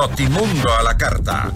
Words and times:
Notimundo 0.00 0.72
a 0.72 0.82
la 0.82 0.96
carta. 0.96 1.52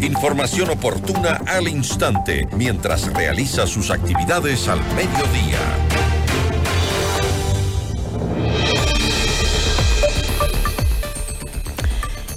Información 0.00 0.70
oportuna 0.70 1.42
al 1.46 1.68
instante 1.68 2.48
mientras 2.56 3.12
realiza 3.12 3.66
sus 3.66 3.90
actividades 3.90 4.68
al 4.68 4.80
mediodía. 4.94 5.58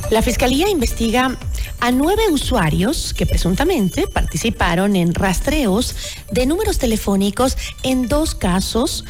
La 0.09 0.21
Fiscalía 0.21 0.67
investiga 0.67 1.37
a 1.79 1.91
nueve 1.91 2.23
usuarios 2.29 3.13
que 3.13 3.25
presuntamente 3.25 4.05
participaron 4.05 4.97
en 4.97 5.13
rastreos 5.13 5.95
de 6.29 6.45
números 6.45 6.77
telefónicos 6.77 7.57
en 7.83 8.09
dos 8.09 8.35
casos, 8.35 9.05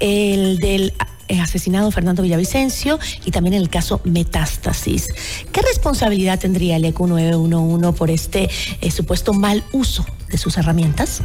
el 0.00 0.58
del 0.58 0.92
asesinado 1.40 1.90
Fernando 1.90 2.22
Villavicencio 2.22 2.98
y 3.24 3.30
también 3.30 3.54
el 3.54 3.68
caso 3.68 4.00
Metástasis. 4.04 5.08
¿Qué 5.52 5.62
responsabilidad 5.62 6.38
tendría 6.38 6.76
el 6.76 6.84
EQ 6.84 7.00
911 7.00 7.92
por 7.96 8.10
este 8.10 8.48
eh, 8.80 8.90
supuesto 8.90 9.34
mal 9.34 9.64
uso 9.72 10.04
de 10.30 10.38
sus 10.38 10.56
herramientas? 10.56 11.22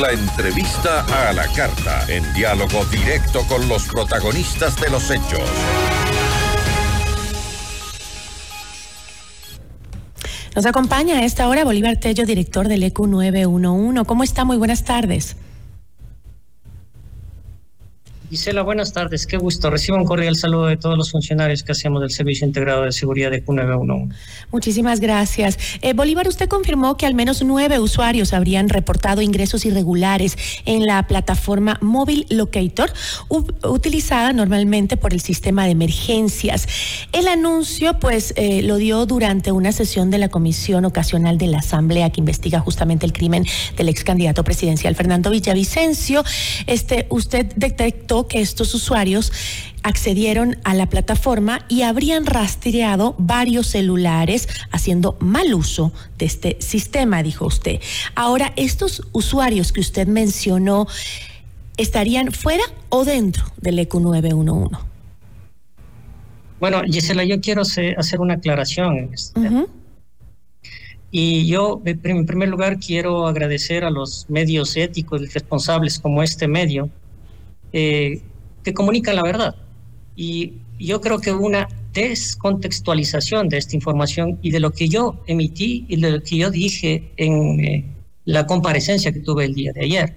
La 0.00 0.10
entrevista 0.10 1.28
a 1.28 1.32
la 1.32 1.46
carta, 1.52 2.04
en 2.08 2.24
diálogo 2.34 2.84
directo 2.86 3.46
con 3.46 3.68
los 3.68 3.84
protagonistas 3.84 4.80
de 4.80 4.90
los 4.90 5.08
hechos. 5.10 5.40
Nos 10.56 10.66
acompaña 10.66 11.18
a 11.18 11.24
esta 11.24 11.48
hora 11.48 11.64
Bolívar 11.64 11.96
Tello, 11.96 12.26
director 12.26 12.68
del 12.68 12.84
EQ 12.84 13.06
911. 13.06 14.04
¿Cómo 14.04 14.22
está? 14.22 14.44
Muy 14.44 14.56
buenas 14.56 14.84
tardes. 14.84 15.36
Gisela, 18.34 18.62
buenas 18.62 18.92
tardes. 18.92 19.28
Qué 19.28 19.36
gusto. 19.36 19.70
Recibo 19.70 19.96
un 19.96 20.04
cordial 20.04 20.34
saludo 20.34 20.66
de 20.66 20.76
todos 20.76 20.98
los 20.98 21.12
funcionarios 21.12 21.62
que 21.62 21.70
hacemos 21.70 22.00
del 22.00 22.10
Servicio 22.10 22.44
Integrado 22.44 22.82
de 22.82 22.90
Seguridad 22.90 23.30
de 23.30 23.44
Q911. 23.44 24.12
Muchísimas 24.50 24.98
gracias. 24.98 25.56
Eh, 25.82 25.92
Bolívar, 25.92 26.26
usted 26.26 26.48
confirmó 26.48 26.96
que 26.96 27.06
al 27.06 27.14
menos 27.14 27.44
nueve 27.44 27.78
usuarios 27.78 28.32
habrían 28.32 28.70
reportado 28.70 29.22
ingresos 29.22 29.64
irregulares 29.66 30.36
en 30.64 30.84
la 30.84 31.06
plataforma 31.06 31.78
Móvil 31.80 32.26
Locator, 32.28 32.92
utilizada 33.62 34.32
normalmente 34.32 34.96
por 34.96 35.12
el 35.12 35.20
sistema 35.20 35.66
de 35.66 35.70
emergencias. 35.70 36.66
El 37.12 37.28
anuncio, 37.28 38.00
pues, 38.00 38.34
eh, 38.36 38.62
lo 38.62 38.78
dio 38.78 39.06
durante 39.06 39.52
una 39.52 39.70
sesión 39.70 40.10
de 40.10 40.18
la 40.18 40.28
Comisión 40.28 40.84
Ocasional 40.84 41.38
de 41.38 41.46
la 41.46 41.58
Asamblea 41.58 42.10
que 42.10 42.20
investiga 42.20 42.58
justamente 42.58 43.06
el 43.06 43.12
crimen 43.12 43.46
del 43.76 43.90
ex 43.90 44.02
candidato 44.02 44.42
presidencial 44.42 44.96
Fernando 44.96 45.30
Villavicencio. 45.30 46.24
Este, 46.66 47.06
usted 47.10 47.46
detectó 47.54 48.23
que 48.28 48.40
estos 48.40 48.74
usuarios 48.74 49.32
accedieron 49.82 50.56
a 50.64 50.74
la 50.74 50.86
plataforma 50.86 51.64
y 51.68 51.82
habrían 51.82 52.26
rastreado 52.26 53.14
varios 53.18 53.66
celulares 53.66 54.48
haciendo 54.70 55.16
mal 55.20 55.52
uso 55.54 55.92
de 56.18 56.26
este 56.26 56.56
sistema, 56.60 57.22
dijo 57.22 57.46
usted. 57.46 57.80
Ahora, 58.14 58.52
estos 58.56 59.02
usuarios 59.12 59.72
que 59.72 59.80
usted 59.80 60.06
mencionó, 60.06 60.86
¿estarían 61.76 62.32
fuera 62.32 62.64
o 62.88 63.04
dentro 63.04 63.44
del 63.60 63.78
EQ 63.78 63.94
911? 63.96 64.76
Bueno, 66.60 66.82
Gisela, 66.84 67.24
yo 67.24 67.40
quiero 67.42 67.60
hacer 67.62 68.20
una 68.20 68.34
aclaración 68.34 68.96
en 68.96 69.12
este 69.12 69.38
Y 71.10 71.46
yo, 71.46 71.82
en 71.84 72.24
primer 72.24 72.48
lugar, 72.48 72.78
quiero 72.78 73.26
agradecer 73.26 73.84
a 73.84 73.90
los 73.90 74.24
medios 74.30 74.74
éticos 74.76 75.20
y 75.20 75.26
responsables 75.26 75.98
como 75.98 76.22
este 76.22 76.48
medio, 76.48 76.88
eh, 77.74 78.22
que 78.62 78.72
comunican 78.72 79.16
la 79.16 79.24
verdad. 79.24 79.56
Y 80.14 80.52
yo 80.78 81.00
creo 81.00 81.18
que 81.18 81.32
una 81.32 81.68
descontextualización 81.92 83.48
de 83.48 83.58
esta 83.58 83.74
información 83.74 84.38
y 84.42 84.52
de 84.52 84.60
lo 84.60 84.70
que 84.70 84.88
yo 84.88 85.20
emití 85.26 85.84
y 85.88 86.00
de 86.00 86.10
lo 86.12 86.22
que 86.22 86.36
yo 86.36 86.50
dije 86.50 87.12
en 87.16 87.60
eh, 87.60 87.84
la 88.24 88.46
comparecencia 88.46 89.12
que 89.12 89.18
tuve 89.18 89.46
el 89.46 89.54
día 89.54 89.72
de 89.72 89.84
ayer. 89.86 90.14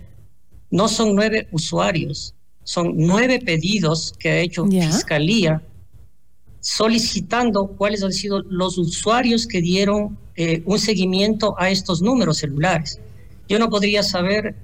No 0.70 0.88
son 0.88 1.16
nueve 1.16 1.48
usuarios, 1.52 2.36
son 2.64 2.94
nueve 2.96 3.40
pedidos 3.44 4.14
que 4.20 4.30
ha 4.30 4.40
hecho 4.40 4.67
Fiscalía 4.67 5.64
solicitando 6.60 7.67
cuáles 7.76 8.04
han 8.04 8.14
sido 8.14 8.44
los 8.44 8.78
usuarios 8.78 9.48
que 9.48 9.62
dieron 9.62 10.17
eh, 10.36 10.62
un 10.66 10.78
seguimiento 10.78 11.56
a 11.58 11.72
estos 11.72 12.04
números 12.04 12.38
celulares. 12.38 13.00
Yo 13.50 13.58
no 13.58 13.70
podría 13.70 14.04
saber 14.04 14.56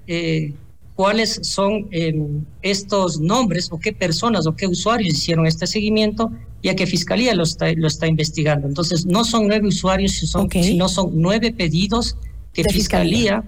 cuáles 0.95 1.39
son 1.43 1.87
em, 1.91 2.43
estos 2.61 3.19
nombres 3.19 3.69
o 3.71 3.79
qué 3.79 3.93
personas 3.93 4.45
o 4.45 4.55
qué 4.55 4.67
usuarios 4.67 5.15
hicieron 5.15 5.45
este 5.47 5.67
seguimiento, 5.67 6.31
ya 6.61 6.75
que 6.75 6.85
Fiscalía 6.85 7.33
lo 7.33 7.43
está, 7.43 7.71
lo 7.73 7.87
está 7.87 8.07
investigando. 8.07 8.67
Entonces, 8.67 9.05
no 9.05 9.23
son 9.23 9.47
nueve 9.47 9.67
usuarios, 9.67 10.13
sino 10.13 10.87
son 10.89 11.09
nueve 11.13 11.51
pedidos 11.51 12.15
que 12.53 12.63
Fiscalía, 12.65 13.43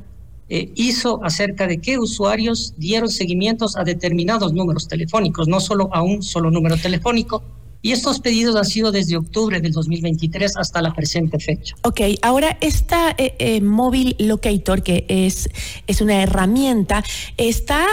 eh, 0.48 0.72
hizo 0.76 1.24
acerca 1.24 1.66
de 1.66 1.80
qué 1.80 1.98
usuarios 1.98 2.76
dieron 2.78 3.10
seguimientos 3.10 3.76
a 3.78 3.84
determinados 3.84 4.54
números 4.54 4.88
telefónicos, 4.88 5.48
no 5.48 5.60
solo 5.60 5.90
a 5.92 6.04
un 6.04 6.22
solo 6.22 6.52
número 6.52 6.78
telefónico, 6.78 7.44
y 7.86 7.92
estos 7.92 8.20
pedidos 8.20 8.56
han 8.56 8.66
sido 8.66 8.92
desde 8.92 9.16
octubre 9.16 9.62
del 9.62 9.72
2023 9.72 10.58
hasta 10.58 10.82
la 10.82 10.92
presente 10.92 11.38
fecha. 11.38 11.76
Ok, 11.84 12.02
ahora 12.24 12.58
esta 12.60 13.12
eh, 13.16 13.36
eh, 13.38 13.62
móvil 13.62 14.16
locator, 14.18 14.82
que 14.82 15.06
es, 15.08 15.52
es 15.86 16.02
una 16.02 16.24
herramienta, 16.24 17.04
está 17.38 17.86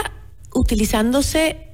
utilizándose 0.51 1.67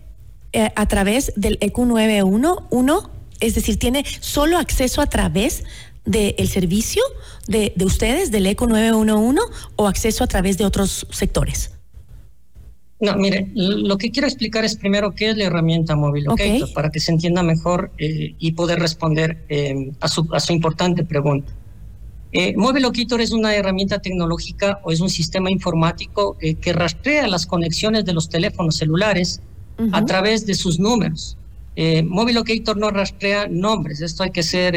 eh, 0.52 0.70
a 0.76 0.86
través 0.90 1.32
del 1.38 1.62
EQ911, 1.62 3.10
es 3.40 3.56
decir, 3.56 3.80
tiene 3.80 4.04
solo 4.20 4.58
acceso 4.58 5.00
a 5.00 5.08
través 5.08 5.64
del 6.04 6.50
servicio 6.50 7.02
de, 7.48 7.72
de 7.74 7.86
ustedes, 7.86 8.32
del 8.32 8.48
EQ911, 8.48 9.40
o 9.78 9.88
acceso 9.88 10.26
a 10.26 10.28
través 10.28 10.58
de 10.58 10.66
otros 10.66 11.08
sectores. 11.10 11.72
No, 13.02 13.16
mire, 13.16 13.48
lo 13.56 13.98
que 13.98 14.12
quiero 14.12 14.28
explicar 14.28 14.66
es 14.66 14.76
primero 14.76 15.16
qué 15.16 15.30
es 15.30 15.38
la 15.38 15.46
herramienta 15.46 15.96
móvil 15.96 16.26
Locator 16.26 16.74
para 16.74 16.90
que 16.90 17.00
se 17.00 17.14
entienda 17.14 17.44
mejor 17.44 17.92
eh, 17.98 18.36
y 18.38 18.52
poder 18.52 18.80
responder 18.80 19.46
eh, 19.48 19.92
a, 20.02 20.10
su, 20.10 20.28
a 20.34 20.40
su 20.42 20.52
importante 20.52 21.06
pregunta. 21.06 21.54
Eh, 22.32 22.54
Móvil 22.56 22.84
Locator 22.84 23.22
es 23.22 23.32
una 23.32 23.56
herramienta 23.56 24.00
tecnológica 24.00 24.82
o 24.84 24.92
es 24.92 25.00
un 25.00 25.10
sistema 25.10 25.50
informático 25.50 26.38
eh, 26.42 26.56
que 26.56 26.74
rastrea 26.74 27.28
las 27.28 27.48
conexiones 27.48 28.06
de 28.06 28.14
los 28.14 28.30
teléfonos 28.30 28.76
celulares 28.76 29.42
a 29.94 30.04
través 30.04 30.46
de 30.46 30.56
sus 30.56 30.78
números. 30.78 31.38
Eh, 31.78 32.04
Móvil 32.04 32.36
Locator 32.36 32.76
no 32.76 32.92
rastrea 32.92 33.48
nombres, 33.48 34.02
esto 34.02 34.24
hay 34.24 34.32
que 34.32 34.44
ser 34.44 34.76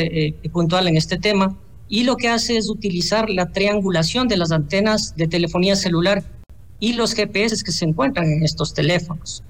puntual 0.52 0.86
en 0.86 0.96
este 0.96 1.18
tema, 1.18 1.58
y 1.88 2.04
lo 2.04 2.16
que 2.16 2.28
hace 2.28 2.56
es 2.56 2.70
utilizar 2.70 3.28
la 3.28 3.50
triangulación 3.50 4.28
de 4.28 4.36
las 4.36 4.52
antenas 4.52 5.16
de 5.16 5.26
telefonía 5.26 5.74
celular 5.74 6.22
y 6.82 6.94
los 6.94 7.14
GPS 7.14 7.62
que 7.62 7.70
se 7.70 7.84
encuentran 7.84 8.26
en 8.26 8.42
estos 8.42 8.74
teléfonos. 8.74 9.44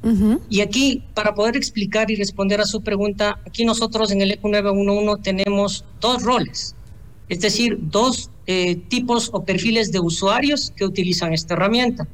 Y 0.51 0.61
aquí, 0.61 1.03
para 1.15 1.35
poder 1.35 1.57
explicar 1.57 2.11
y 2.11 2.17
responder 2.17 2.61
a 2.61 2.67
su 2.67 2.83
pregunta, 2.83 3.41
aquí 3.47 3.65
nosotros 3.65 4.13
en 4.13 4.21
el 4.21 4.33
ECU 4.33 4.51
911 4.51 5.23
tenemos 5.23 5.83
dos 5.99 6.23
roles, 6.23 6.77
es 7.31 7.41
decir, 7.41 7.79
dos 7.81 8.29
eh, 8.47 8.77
tipos 8.77 9.31
o 9.33 9.45
perfiles 9.45 9.91
de 9.93 10.01
usuarios 10.01 10.75
que 10.77 10.85
utilizan 10.85 11.33
esta 11.33 11.55
herramienta. 11.55 12.07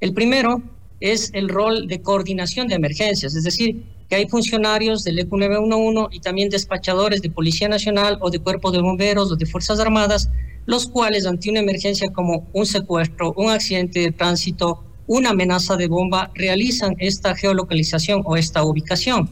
El 0.00 0.12
primero 0.12 0.60
es 1.00 1.30
el 1.32 1.48
rol 1.48 1.88
de 1.88 2.02
coordinación 2.02 2.68
de 2.68 2.74
emergencias, 2.74 3.34
es 3.34 3.44
decir, 3.44 3.82
que 4.10 4.16
hay 4.16 4.28
funcionarios 4.28 5.02
del 5.02 5.18
ECU 5.18 5.38
911 5.38 6.14
y 6.14 6.20
también 6.20 6.50
despachadores 6.50 7.22
de 7.22 7.30
Policía 7.30 7.70
Nacional 7.70 8.18
o 8.20 8.28
de 8.28 8.38
Cuerpo 8.38 8.70
de 8.70 8.82
Bomberos 8.82 9.32
o 9.32 9.36
de 9.36 9.46
Fuerzas 9.46 9.80
Armadas 9.80 10.28
los 10.68 10.86
cuales 10.86 11.24
ante 11.24 11.48
una 11.48 11.60
emergencia 11.60 12.12
como 12.12 12.46
un 12.52 12.66
secuestro, 12.66 13.32
un 13.38 13.48
accidente 13.48 14.00
de 14.00 14.12
tránsito, 14.12 14.84
una 15.06 15.30
amenaza 15.30 15.78
de 15.78 15.88
bomba, 15.88 16.30
realizan 16.34 16.94
esta 16.98 17.34
geolocalización 17.34 18.20
o 18.26 18.36
esta 18.36 18.62
ubicación 18.62 19.30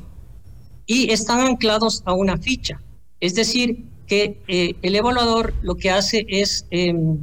y 0.86 1.12
están 1.12 1.40
anclados 1.40 2.02
a 2.06 2.14
una 2.14 2.38
ficha. 2.38 2.80
Es 3.20 3.34
decir, 3.34 3.84
que 4.06 4.40
eh, 4.48 4.76
el 4.80 4.96
evaluador 4.96 5.52
lo 5.60 5.74
que 5.74 5.90
hace 5.90 6.24
es 6.26 6.64
em, 6.70 7.18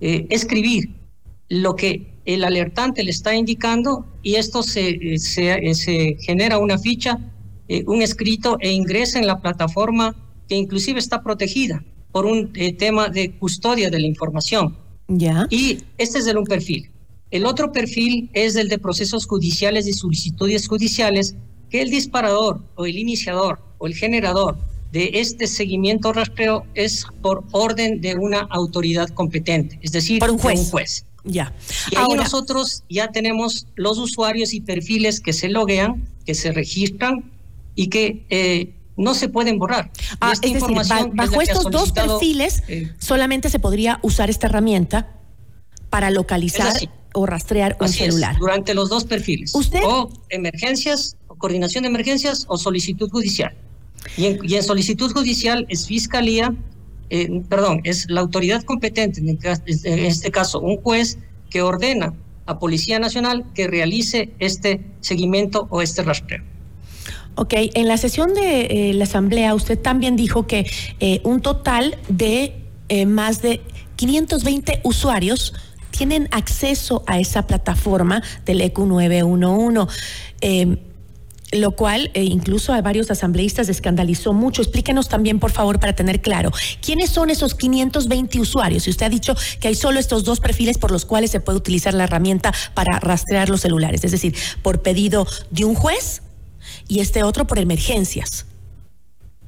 eh, 0.00 0.26
escribir 0.30 0.96
lo 1.48 1.76
que 1.76 2.18
el 2.24 2.42
alertante 2.42 3.04
le 3.04 3.12
está 3.12 3.36
indicando 3.36 4.06
y 4.24 4.34
esto 4.34 4.64
se, 4.64 4.88
eh, 4.88 5.18
se, 5.20 5.72
se 5.74 6.16
genera 6.18 6.58
una 6.58 6.78
ficha, 6.78 7.20
un 7.86 8.02
escrito 8.02 8.58
e 8.60 8.72
ingresa 8.72 9.20
en 9.20 9.26
la 9.28 9.40
plataforma 9.40 10.16
que 10.48 10.56
inclusive 10.56 10.98
está 10.98 11.22
protegida 11.22 11.84
por 12.16 12.24
un 12.24 12.50
eh, 12.54 12.72
tema 12.72 13.10
de 13.10 13.32
custodia 13.32 13.90
de 13.90 14.00
la 14.00 14.06
información. 14.06 14.74
Ya. 15.06 15.46
Y 15.50 15.80
este 15.98 16.18
es 16.20 16.26
el 16.26 16.38
un 16.38 16.44
perfil. 16.44 16.90
El 17.30 17.44
otro 17.44 17.72
perfil 17.72 18.30
es 18.32 18.56
el 18.56 18.70
de 18.70 18.78
procesos 18.78 19.26
judiciales 19.26 19.86
y 19.86 19.92
solicitudes 19.92 20.66
judiciales, 20.66 21.34
que 21.68 21.82
el 21.82 21.90
disparador 21.90 22.62
o 22.74 22.86
el 22.86 22.96
iniciador 22.96 23.60
o 23.76 23.86
el 23.86 23.94
generador 23.94 24.56
de 24.92 25.10
este 25.12 25.46
seguimiento 25.46 26.10
rastreo 26.14 26.64
es 26.74 27.04
por 27.20 27.44
orden 27.50 28.00
de 28.00 28.14
una 28.14 28.48
autoridad 28.48 29.10
competente, 29.10 29.78
es 29.82 29.92
decir, 29.92 30.18
por 30.18 30.30
un 30.30 30.38
juez. 30.38 30.58
un 30.58 30.70
juez. 30.70 31.04
Ya. 31.24 31.52
Y 31.90 31.96
ahí 31.96 32.16
nosotros 32.16 32.82
ya 32.88 33.12
tenemos 33.12 33.66
los 33.74 33.98
usuarios 33.98 34.54
y 34.54 34.62
perfiles 34.62 35.20
que 35.20 35.34
se 35.34 35.50
loguean, 35.50 36.08
que 36.24 36.34
se 36.34 36.50
registran 36.52 37.30
y 37.74 37.88
que 37.88 38.24
eh, 38.30 38.72
no 38.96 39.14
se 39.14 39.28
pueden 39.28 39.58
borrar. 39.58 39.90
Ah, 40.20 40.32
esta 40.32 40.46
información 40.46 41.12
bajo 41.14 41.40
estos 41.40 41.70
dos 41.70 41.92
perfiles 41.92 42.62
eh, 42.68 42.92
solamente 42.98 43.50
se 43.50 43.58
podría 43.58 43.98
usar 44.02 44.30
esta 44.30 44.46
herramienta 44.46 45.16
para 45.90 46.10
localizar 46.10 46.72
o 47.14 47.24
rastrear 47.24 47.76
un 47.80 47.88
celular. 47.88 48.36
durante 48.38 48.74
los 48.74 48.88
dos 48.88 49.04
perfiles. 49.04 49.54
¿Usted? 49.54 49.80
O 49.84 50.10
emergencias, 50.28 51.16
o 51.28 51.36
coordinación 51.36 51.82
de 51.82 51.88
emergencias 51.88 52.44
o 52.48 52.58
solicitud 52.58 53.10
judicial. 53.10 53.54
Y 54.16 54.26
en, 54.26 54.62
solicitud 54.62 55.10
judicial 55.12 55.66
es 55.68 55.86
fiscalía, 55.86 56.54
eh, 57.10 57.42
perdón, 57.48 57.80
es 57.84 58.08
la 58.10 58.20
autoridad 58.20 58.62
competente, 58.62 59.20
en, 59.20 59.98
este 60.04 60.30
caso 60.30 60.60
un 60.60 60.76
juez, 60.76 61.18
que 61.50 61.62
ordena 61.62 62.14
a 62.44 62.58
Policía 62.58 62.98
Nacional 62.98 63.44
que 63.54 63.66
realice 63.66 64.34
este 64.38 64.80
seguimiento 65.00 65.66
o 65.70 65.82
este 65.82 66.02
rastreo. 66.02 66.42
Ok, 67.36 67.52
en 67.54 67.86
la 67.86 67.98
sesión 67.98 68.32
de 68.34 68.90
eh, 68.90 68.94
la 68.94 69.04
Asamblea 69.04 69.54
usted 69.54 69.78
también 69.78 70.16
dijo 70.16 70.46
que 70.46 70.70
eh, 71.00 71.20
un 71.22 71.40
total 71.40 71.96
de 72.08 72.62
más 73.06 73.42
de 73.42 73.60
520 73.96 74.80
usuarios 74.84 75.52
tienen 75.90 76.28
acceso 76.30 77.02
a 77.06 77.18
esa 77.18 77.48
plataforma 77.48 78.22
del 78.44 78.60
EQ 78.60 78.78
911 78.78 79.88
lo 81.52 81.72
cual 81.72 82.10
eh, 82.14 82.24
incluso 82.24 82.72
a 82.72 82.80
varios 82.82 83.10
asambleístas 83.10 83.68
escandalizó 83.68 84.32
mucho. 84.32 84.62
Explíquenos 84.62 85.08
también, 85.08 85.38
por 85.38 85.50
favor, 85.50 85.78
para 85.78 85.94
tener 85.94 86.20
claro, 86.20 86.50
¿quiénes 86.80 87.10
son 87.10 87.30
esos 87.30 87.54
520 87.54 88.40
usuarios? 88.40 88.86
Y 88.86 88.90
usted 88.90 89.06
ha 89.06 89.10
dicho 89.10 89.34
que 89.60 89.68
hay 89.68 89.74
solo 89.74 90.00
estos 90.00 90.24
dos 90.24 90.40
perfiles 90.40 90.78
por 90.78 90.90
los 90.90 91.04
cuales 91.04 91.30
se 91.30 91.40
puede 91.40 91.58
utilizar 91.58 91.94
la 91.94 92.04
herramienta 92.04 92.52
para 92.74 92.98
rastrear 92.98 93.48
los 93.48 93.60
celulares, 93.60 94.04
es 94.04 94.12
decir, 94.12 94.34
por 94.62 94.82
pedido 94.82 95.26
de 95.50 95.64
un 95.64 95.74
juez 95.74 96.22
y 96.88 97.00
este 97.00 97.22
otro 97.22 97.46
por 97.46 97.58
emergencias. 97.58 98.46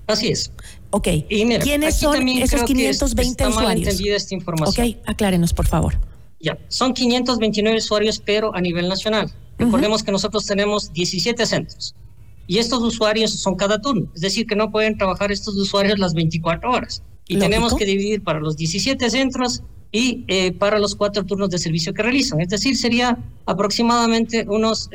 Así 0.06 0.28
es. 0.28 0.50
Ok. 0.90 1.08
¿Quiénes 1.28 1.98
son 1.98 2.26
esos 2.28 2.64
520 2.64 3.46
usuarios? 3.46 4.00
esta 4.00 4.34
información. 4.34 4.86
Ok, 4.86 4.96
aclárenos, 5.06 5.52
por 5.52 5.66
favor. 5.66 5.98
Ya, 6.40 6.58
son 6.68 6.94
529 6.94 7.78
usuarios, 7.78 8.22
pero 8.24 8.54
a 8.54 8.60
nivel 8.60 8.88
nacional. 8.88 9.30
Recordemos 9.58 10.02
que 10.04 10.12
nosotros 10.12 10.46
tenemos 10.46 10.92
17 10.92 11.44
centros 11.46 11.94
y 12.46 12.58
estos 12.58 12.80
usuarios 12.82 13.32
son 13.32 13.56
cada 13.56 13.80
turno, 13.80 14.08
es 14.14 14.20
decir, 14.20 14.46
que 14.46 14.54
no 14.54 14.70
pueden 14.70 14.96
trabajar 14.96 15.32
estos 15.32 15.56
usuarios 15.56 15.98
las 15.98 16.14
24 16.14 16.70
horas. 16.70 17.02
Y 17.26 17.36
tenemos 17.38 17.74
que 17.74 17.84
dividir 17.84 18.22
para 18.22 18.40
los 18.40 18.56
17 18.56 19.10
centros 19.10 19.62
y 19.92 20.24
eh, 20.28 20.52
para 20.52 20.78
los 20.78 20.94
cuatro 20.94 21.24
turnos 21.26 21.50
de 21.50 21.58
servicio 21.58 21.92
que 21.92 22.02
realizan. 22.02 22.40
Es 22.40 22.48
decir, 22.48 22.76
sería 22.76 23.18
aproximadamente 23.44 24.46
unos 24.48 24.88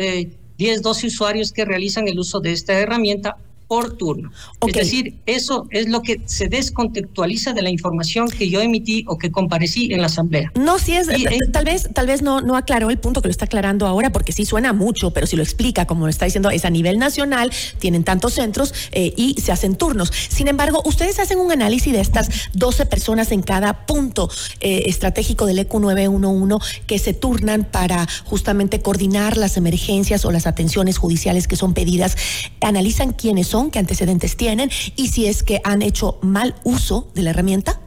10, 0.57 0.81
12 0.81 1.07
usuarios 1.07 1.51
que 1.51 1.65
realizan 1.65 2.07
el 2.07 2.19
uso 2.19 2.39
de 2.39 2.51
esta 2.51 2.73
herramienta 2.73 3.37
por 3.67 3.97
turno. 3.97 4.31
Es 4.65 4.73
decir, 4.73 5.15
eso 5.25 5.67
es 5.71 5.89
lo 5.89 6.01
que 6.01 6.21
se 6.25 6.47
descontextualiza 6.47 7.53
de 7.53 7.61
la 7.61 7.69
información 7.69 8.29
que 8.29 8.49
yo 8.49 8.61
emití 8.61 9.05
o 9.07 9.17
que 9.17 9.31
comparecí 9.31 9.93
en 9.93 10.01
la 10.01 10.07
asamblea. 10.07 10.51
No, 10.55 10.79
si 10.79 10.93
es, 10.93 11.07
tal 11.51 11.65
vez, 11.65 11.89
tal 11.93 12.07
vez 12.07 12.21
no, 12.21 12.41
no 12.41 12.55
aclaró 12.55 12.89
el 12.89 12.97
punto 12.97 13.21
que 13.21 13.27
lo 13.27 13.31
está 13.31 13.45
aclarando 13.45 13.87
ahora, 13.87 14.11
porque 14.11 14.31
sí 14.31 14.45
suena 14.45 14.73
mucho, 14.73 15.11
pero 15.11 15.27
si 15.27 15.35
lo 15.35 15.43
explica, 15.43 15.85
como 15.85 16.05
lo 16.05 16.09
está 16.09 16.25
diciendo, 16.25 16.49
es 16.49 16.65
a 16.65 16.69
nivel 16.69 16.99
nacional, 16.99 17.51
tienen 17.79 18.03
tantos 18.03 18.33
centros 18.33 18.73
eh, 18.91 19.13
y 19.17 19.35
se 19.41 19.51
hacen 19.51 19.75
turnos. 19.75 20.11
Sin 20.29 20.47
embargo, 20.47 20.81
ustedes 20.85 21.19
hacen 21.19 21.39
un 21.39 21.51
análisis 21.51 21.93
de 21.93 22.01
estas 22.01 22.29
12 22.53 22.85
personas 22.85 23.31
en 23.31 23.41
cada 23.41 23.85
punto 23.85 24.29
eh, 24.59 24.83
estratégico 24.85 25.45
del 25.45 25.59
EQ 25.59 25.73
911 25.79 26.83
que 26.85 26.99
se 26.99 27.13
turnan 27.13 27.63
para 27.65 28.07
justamente 28.25 28.81
coordinar 28.81 29.37
las 29.37 29.57
emergencias 29.57 30.25
o 30.25 30.31
las 30.31 30.47
atenciones 30.47 30.97
judiciales 30.97 31.47
que 31.47 31.55
son 31.55 31.73
pedidas. 31.73 32.17
Analizan 32.61 33.13
quiénes 33.13 33.47
son, 33.53 33.69
qué 33.69 33.77
antecedentes 33.77 34.35
tienen 34.35 34.71
y 34.95 35.09
si 35.09 35.27
es 35.27 35.43
que 35.43 35.61
han 35.63 35.83
hecho 35.83 36.17
mal 36.23 36.55
uso 36.63 37.11
de 37.13 37.21
la 37.21 37.29
herramienta? 37.29 37.79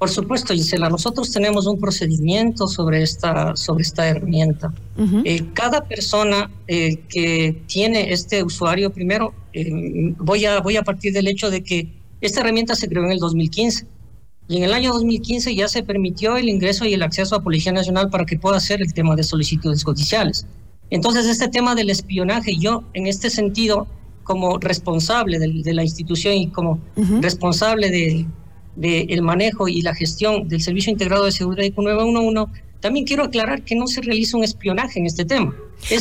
Por 0.00 0.10
supuesto, 0.10 0.52
Gisela, 0.52 0.90
nosotros 0.90 1.30
tenemos 1.30 1.66
un 1.66 1.78
procedimiento 1.78 2.66
sobre 2.66 3.02
esta, 3.02 3.54
sobre 3.54 3.82
esta 3.82 4.08
herramienta. 4.08 4.74
Eh, 5.24 5.44
cada 5.54 5.84
persona 5.84 6.50
eh, 6.66 6.96
que 7.08 7.62
tiene 7.68 8.12
este 8.12 8.42
usuario, 8.42 8.90
primero, 8.90 9.32
eh, 9.52 9.70
voy, 10.18 10.44
a, 10.44 10.60
voy 10.60 10.76
a 10.76 10.82
partir 10.82 11.12
del 11.12 11.28
hecho 11.28 11.48
de 11.48 11.62
que 11.62 11.88
esta 12.20 12.40
herramienta 12.40 12.74
se 12.74 12.88
creó 12.88 13.04
en 13.04 13.12
el 13.12 13.20
2015 13.20 13.86
y 14.48 14.56
en 14.56 14.64
el 14.64 14.72
año 14.72 14.92
2015 14.92 15.54
ya 15.54 15.68
se 15.68 15.84
permitió 15.84 16.36
el 16.36 16.48
ingreso 16.48 16.84
y 16.84 16.94
el 16.94 17.02
acceso 17.04 17.36
a 17.36 17.42
Policía 17.44 17.72
Nacional 17.72 18.10
para 18.10 18.26
que 18.26 18.38
pueda 18.38 18.56
hacer 18.56 18.82
el 18.82 18.92
tema 18.92 19.14
de 19.14 19.22
solicitudes 19.22 19.84
judiciales. 19.84 20.46
Entonces, 20.90 21.26
este 21.26 21.48
tema 21.48 21.76
del 21.76 21.90
espionaje, 21.90 22.56
yo 22.56 22.82
en 22.92 23.06
este 23.06 23.30
sentido 23.30 23.86
como 24.26 24.58
responsable 24.58 25.38
de, 25.38 25.72
la 25.72 25.84
institución 25.84 26.34
y 26.34 26.48
como 26.48 26.80
responsable 27.20 27.90
del 27.90 28.26
de, 28.74 29.06
el 29.08 29.22
manejo 29.22 29.68
y 29.68 29.82
la 29.82 29.94
gestión 29.94 30.48
del 30.48 30.60
Servicio 30.60 30.90
Integrado 30.90 31.24
de 31.24 31.32
Seguridad 31.32 31.62
IQ 31.62 31.78
911, 31.78 32.60
también 32.80 33.06
quiero 33.06 33.22
aclarar 33.22 33.62
que 33.62 33.76
no 33.76 33.86
se 33.86 34.02
realiza 34.02 34.36
un 34.36 34.42
espionaje 34.42 34.98
en 34.98 35.06
este 35.06 35.24
tema. 35.24 35.54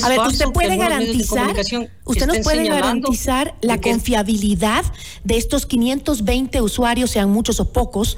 a 0.04 0.10
ver, 0.10 0.19
¿usted 0.22 0.45
puede 0.48 0.75
garantizar, 0.75 1.56
usted 2.04 2.27
nos 2.27 2.39
puede 2.39 2.68
garantizar 2.68 3.56
la 3.62 3.80
confiabilidad 3.80 4.83
de 5.24 5.38
estos 5.38 5.68
520 5.68 6.62
usuarios, 6.62 7.12
sean 7.12 7.30
muchos 7.30 7.60
o 7.60 7.71
pocos, 7.71 8.18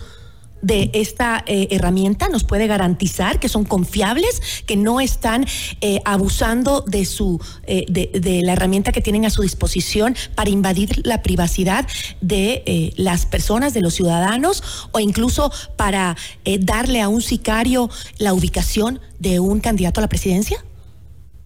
de 0.61 0.89
esta 0.93 1.43
eh, 1.45 1.67
herramienta 1.71 2.29
nos 2.29 2.43
puede 2.43 2.67
garantizar 2.67 3.39
que 3.39 3.49
son 3.49 3.63
confiables, 3.63 4.63
que 4.65 4.75
no 4.75 4.99
están 4.99 5.45
eh, 5.81 6.01
abusando 6.05 6.81
de 6.81 7.05
su 7.05 7.39
eh, 7.63 7.85
de, 7.89 8.41
la 8.41 8.53
herramienta 8.53 8.91
que 8.91 9.01
tienen 9.01 9.25
a 9.25 9.29
su 9.29 9.41
disposición 9.41 10.15
para 10.35 10.49
invadir 10.49 11.05
la 11.05 11.21
privacidad 11.21 11.87
de 12.21 12.93
las 12.97 13.25
personas, 13.25 13.73
de 13.73 13.81
los 13.81 13.93
ciudadanos, 13.93 14.89
o 14.91 14.99
incluso 14.99 15.51
para 15.75 16.15
darle 16.59 17.01
a 17.01 17.09
un 17.09 17.21
sicario 17.21 17.89
la 18.17 18.33
ubicación 18.33 18.99
de 19.19 19.39
un 19.39 19.59
candidato 19.59 19.99
a 19.99 20.03
la 20.03 20.09
presidencia? 20.09 20.63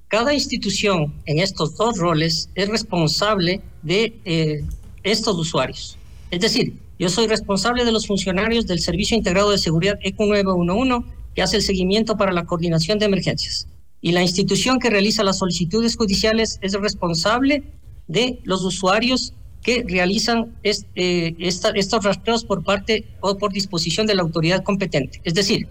Cada 0.08 0.34
institución 0.34 1.14
en 1.26 1.40
estos 1.40 1.76
dos 1.76 1.98
roles 1.98 2.50
es 2.56 2.70
responsable 2.70 3.62
de 3.82 4.66
estos 5.04 5.38
usuarios. 5.38 5.98
Es 6.30 6.42
decir, 6.42 6.76
yo 7.02 7.10
soy 7.10 7.26
responsable 7.26 7.84
de 7.84 7.92
los 7.92 8.06
funcionarios 8.06 8.68
del 8.68 8.80
Servicio 8.80 9.18
Integrado 9.18 9.50
de 9.50 9.58
Seguridad 9.58 9.98
ECO 10.04 10.28
911 10.28 11.12
que 11.34 11.42
hace 11.42 11.56
el 11.56 11.64
seguimiento 11.64 12.16
para 12.16 12.32
la 12.32 12.46
coordinación 12.46 13.00
de 13.00 13.08
emergencias. 13.08 13.68
Y 14.02 14.12
la 14.12 14.22
institución 14.22 14.78
que 14.78 14.92
realiza 14.92 15.24
las 15.24 15.40
solicitudes 15.40 15.96
judiciales 15.96 16.60
es 16.62 16.74
responsable 16.74 17.64
de 18.08 18.40
los 18.44 18.64
usuarios 18.64 19.34
que 19.64 19.84
realizan 19.88 20.56
eh, 20.62 21.34
estos 21.40 22.04
rastreos 22.04 22.46
por 22.46 22.64
parte 22.64 23.06
o 23.20 23.36
por 23.36 23.52
disposición 23.52 24.06
de 24.06 24.14
la 24.14 24.22
autoridad 24.22 24.64
competente. 24.64 25.22
Es 25.24 25.34
decir, 25.34 25.68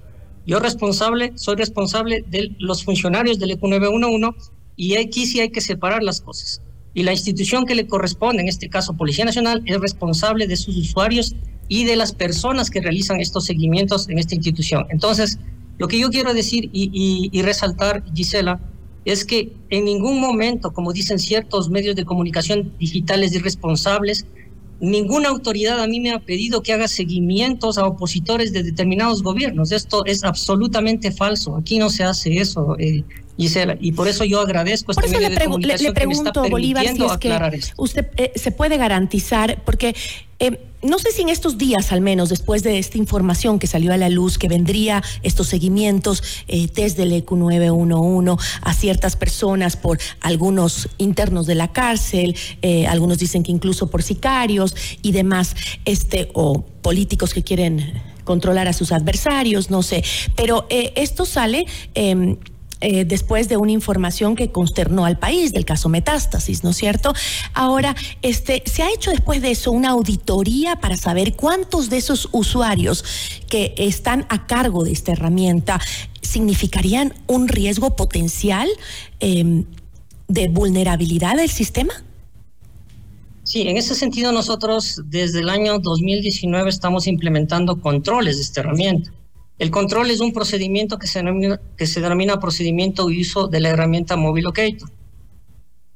yo 0.47 0.59
responsable, 0.59 1.31
soy 1.37 1.55
responsable 1.55 2.25
de 2.27 2.57
los 2.59 2.83
funcionarios 2.83 3.39
del 3.39 3.53
ECO 3.53 3.69
911 3.69 4.51
y 4.75 4.97
aquí 4.97 5.27
sí 5.27 5.39
hay 5.39 5.51
que 5.51 5.61
separar 5.61 6.03
las 6.03 6.21
cosas 6.21 6.61
y 6.95 7.03
la 7.03 7.13
institución 7.13 7.67
que 7.67 7.75
le 7.75 7.87
corresponde, 7.87 8.43
en 8.43 8.49
este 8.49 8.69
caso 8.69 8.95
Policía 8.95 9.25
Nacional, 9.25 9.63
es 9.67 9.79
responsable 9.79 10.47
de 10.47 10.57
sus 10.57 10.77
usuarios 10.77 11.35
y 11.69 11.85
de 11.85 11.97
las 11.97 12.13
personas 12.13 12.69
que 12.69 12.81
realizan 12.81 13.21
estos 13.21 13.45
seguimientos 13.45 14.09
en 14.09 14.19
esta 14.19 14.35
institución. 14.35 14.87
Entonces, 14.91 15.39
lo 15.79 15.89
que 15.89 15.99
yo 15.99 16.11
quiero 16.11 16.35
decir 16.35 16.69
y, 16.73 17.43
resaltar, 17.43 18.03
Gisela, 18.13 18.61
es 19.05 19.25
que 19.25 19.53
en 19.71 19.85
ningún 19.85 20.21
momento, 20.21 20.73
como 20.73 20.93
dicen 20.93 21.19
ciertos 21.19 21.71
medios 21.71 21.97
de 21.97 22.05
comunicación 22.05 22.73
digitales 22.79 23.33
irresponsables, 23.35 24.27
ninguna 24.81 25.29
autoridad 25.29 25.81
a 25.81 25.87
mí 25.87 26.01
me 26.01 26.11
ha 26.11 26.19
pedido 26.19 26.63
que 26.63 26.73
haga 26.73 26.89
seguimientos 26.89 27.79
a 27.79 27.87
opositores 27.87 28.53
de 28.53 28.63
determinados 28.63 29.23
gobiernos. 29.23 29.73
Esto 29.73 30.05
es 30.07 30.25
absolutamente 30.25 31.13
falso. 31.13 31.57
Aquí 31.57 31.79
no 31.79 31.91
se 31.91 32.05
hace 32.05 32.39
eso. 32.39 32.77
Eh, 32.79 33.05
Gisela, 33.37 33.77
y 33.81 33.93
por 33.93 34.07
eso 34.09 34.25
yo 34.25 34.41
agradezco 34.41 34.93
este 34.93 35.09
medio 35.09 35.29
le, 35.29 35.35
de 35.35 35.45
comunicación 35.45 35.91
le, 35.91 35.95
pregunto, 35.95 36.49
Bolívar, 36.51 36.87
si 36.87 37.03
es 37.03 37.17
que 37.17 37.61
usted 37.77 38.09
eh, 38.17 38.33
se 38.35 38.53
puede 38.53 38.77
garantizar, 38.77 39.63
porque 39.65 39.95
eh, 40.39 40.59
no 40.83 40.99
sé 40.99 41.13
si 41.13 41.23
en 41.23 41.29
estos 41.29 41.59
días, 41.59 41.93
al 41.93 42.01
menos, 42.01 42.31
después 42.31 42.63
de 42.63 42.79
esta 42.79 42.97
información 42.97 43.59
que 43.59 43.67
salió 43.67 43.93
a 43.93 43.97
la 43.97 44.09
luz, 44.09 44.39
que 44.39 44.49
vendría 44.49 45.03
estos 45.23 45.49
seguimientos 45.49 46.23
eh, 46.49 46.69
desde 46.75 47.03
el 47.03 47.13
EQ 47.13 47.33
911 47.33 48.43
a 48.63 48.75
ciertas 48.75 49.17
personas 49.17 49.77
por 49.77 49.99
algunos 50.21 50.89
internos 50.99 51.47
de 51.47 51.55
la 51.55 51.69
cárcel, 51.69 52.35
eh, 52.63 52.87
algunos 52.87 53.19
dicen 53.19 53.43
que 53.43 53.53
incluso 53.53 53.89
por 53.91 54.03
sicarios 54.03 54.75
y 55.03 55.13
demás, 55.13 55.55
este, 55.85 56.31
o 56.33 56.63
políticos 56.63 57.35
que 57.35 57.43
quieren 57.43 58.03
controlar 58.25 58.69
a 58.69 58.73
sus 58.73 58.93
adversarios, 58.93 59.71
no 59.71 59.83
sé. 59.83 60.03
Pero 60.37 60.67
esto 60.71 61.27
sale 61.27 61.67
em, 61.95 62.37
eh, 62.81 63.05
después 63.05 63.49
de 63.49 63.57
una 63.57 63.73
información 63.73 64.37
que 64.37 64.51
consternó 64.51 65.05
al 65.05 65.19
país 65.19 65.53
del 65.53 65.65
caso 65.65 65.89
Metástasis, 65.89 66.65
¿no 66.65 66.71
es 66.71 66.77
cierto? 66.77 67.13
Ahora, 67.53 67.95
este, 68.23 68.63
¿se 68.65 68.83
ha 68.83 68.91
hecho 68.91 69.11
después 69.11 69.43
de 69.43 69.51
eso 69.51 69.71
una 69.71 69.91
auditoría 69.91 70.77
para 70.77 70.97
saber 70.97 71.35
cuántos 71.35 71.91
de 71.91 71.99
esos 71.99 72.29
usuarios 72.33 73.05
que 73.49 73.75
están 73.77 74.27
a 74.31 74.47
cargo 74.47 74.85
de 74.85 74.93
esta 74.93 75.13
herramienta 75.13 75.81
significarían 76.23 77.13
un 77.27 77.49
riesgo 77.49 77.97
potencial 77.97 78.69
em, 79.19 79.65
de 80.29 80.49
vulnerabilidad 80.49 81.37
del 81.37 81.51
sistema? 81.51 81.93
Sí, 83.43 83.63
en 83.63 83.77
ese 83.77 83.95
sentido 83.95 84.33
nosotros 84.33 85.03
desde 85.07 85.41
el 85.41 85.51
año 85.51 85.81
2019 85.81 86.71
estamos 86.71 87.07
implementando 87.07 87.81
controles 87.81 88.37
de 88.37 88.43
esta 88.43 88.61
herramienta. 88.61 89.13
El 89.61 89.71
control 89.71 90.11
es 90.11 90.21
un 90.21 90.33
procedimiento 90.33 90.99
que 90.99 91.07
se 91.07 91.19
denomina, 91.19 91.61
que 91.76 91.87
se 91.87 92.00
denomina 92.00 92.40
procedimiento 92.40 93.07
de 93.07 93.21
uso 93.21 93.47
de 93.47 93.61
la 93.61 93.69
herramienta 93.69 94.17
Mobile 94.17 94.45
Locator. 94.45 94.90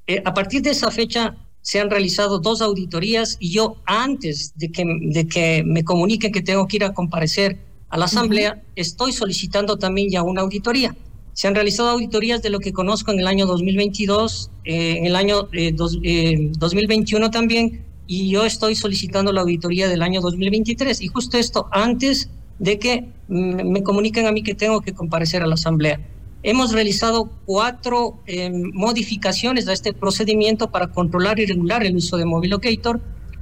Eh, 0.07 0.23
a 0.23 0.35
partir 0.35 0.61
de 0.61 0.69
esa 0.69 0.91
fecha 0.91 1.35
se 1.63 1.81
han 1.81 1.89
realizado 1.89 2.41
dos 2.41 2.61
auditorías 2.61 3.39
y 3.41 3.53
yo 3.53 3.77
antes 3.87 4.53
de 4.57 4.71
que, 4.71 4.85
de 4.85 5.27
que 5.27 5.63
me 5.65 5.83
comuniquen 5.83 6.31
que 6.31 6.43
tengo 6.43 6.69
que 6.69 6.77
ir 6.77 6.85
a 6.85 6.93
comparecer 6.93 7.59
a 7.89 7.97
la 7.97 8.05
asamblea, 8.05 8.63
estoy 8.77 9.13
solicitando 9.13 9.79
también 9.79 10.11
ya 10.11 10.23
una 10.23 10.43
auditoría. 10.43 10.95
Se 11.33 11.49
han 11.49 11.55
realizado 11.55 11.89
auditorías 11.89 12.43
de 12.43 12.51
lo 12.51 12.61
que 12.61 12.75
conozco 12.75 13.13
en 13.13 13.21
el 13.21 13.27
año 13.27 13.47
2022, 13.47 14.51
eh, 14.65 14.99
en 14.99 15.07
el 15.07 15.17
año 15.17 15.49
2021 15.51 17.27
eh, 17.27 17.31
también, 17.31 17.83
y 18.07 18.29
yo 18.29 18.45
estoy 18.45 18.77
solicitando 18.77 19.33
la 19.33 19.41
auditoría 19.41 19.89
del 19.89 20.03
año 20.03 20.21
2023. 20.21 21.01
Y 21.01 21.09
justo 21.09 21.39
esto 21.39 21.67
antes 21.73 22.29
de 22.59 22.79
que 22.79 23.09
me 23.29 23.83
comuniquen 23.83 24.27
a 24.27 24.33
mí 24.33 24.43
que 24.43 24.55
tengo 24.55 24.81
que 24.81 24.93
comparecer 24.93 25.43
a 25.43 25.47
la 25.47 25.55
asamblea. 25.55 26.01
Hemos 26.43 26.73
realizado 26.73 27.31
cuatro 27.47 28.21
eh, 28.27 28.51
modificaciones 28.51 29.67
a 29.67 29.73
este 29.73 29.95
procedimiento 29.95 30.71
para 30.71 30.89
controlar 30.89 31.41
y 31.41 31.47
regular 31.47 31.85
el 31.85 31.97
uso 31.97 32.19
de 32.19 32.27
Mobile 32.27 32.51
Locator 32.51 33.01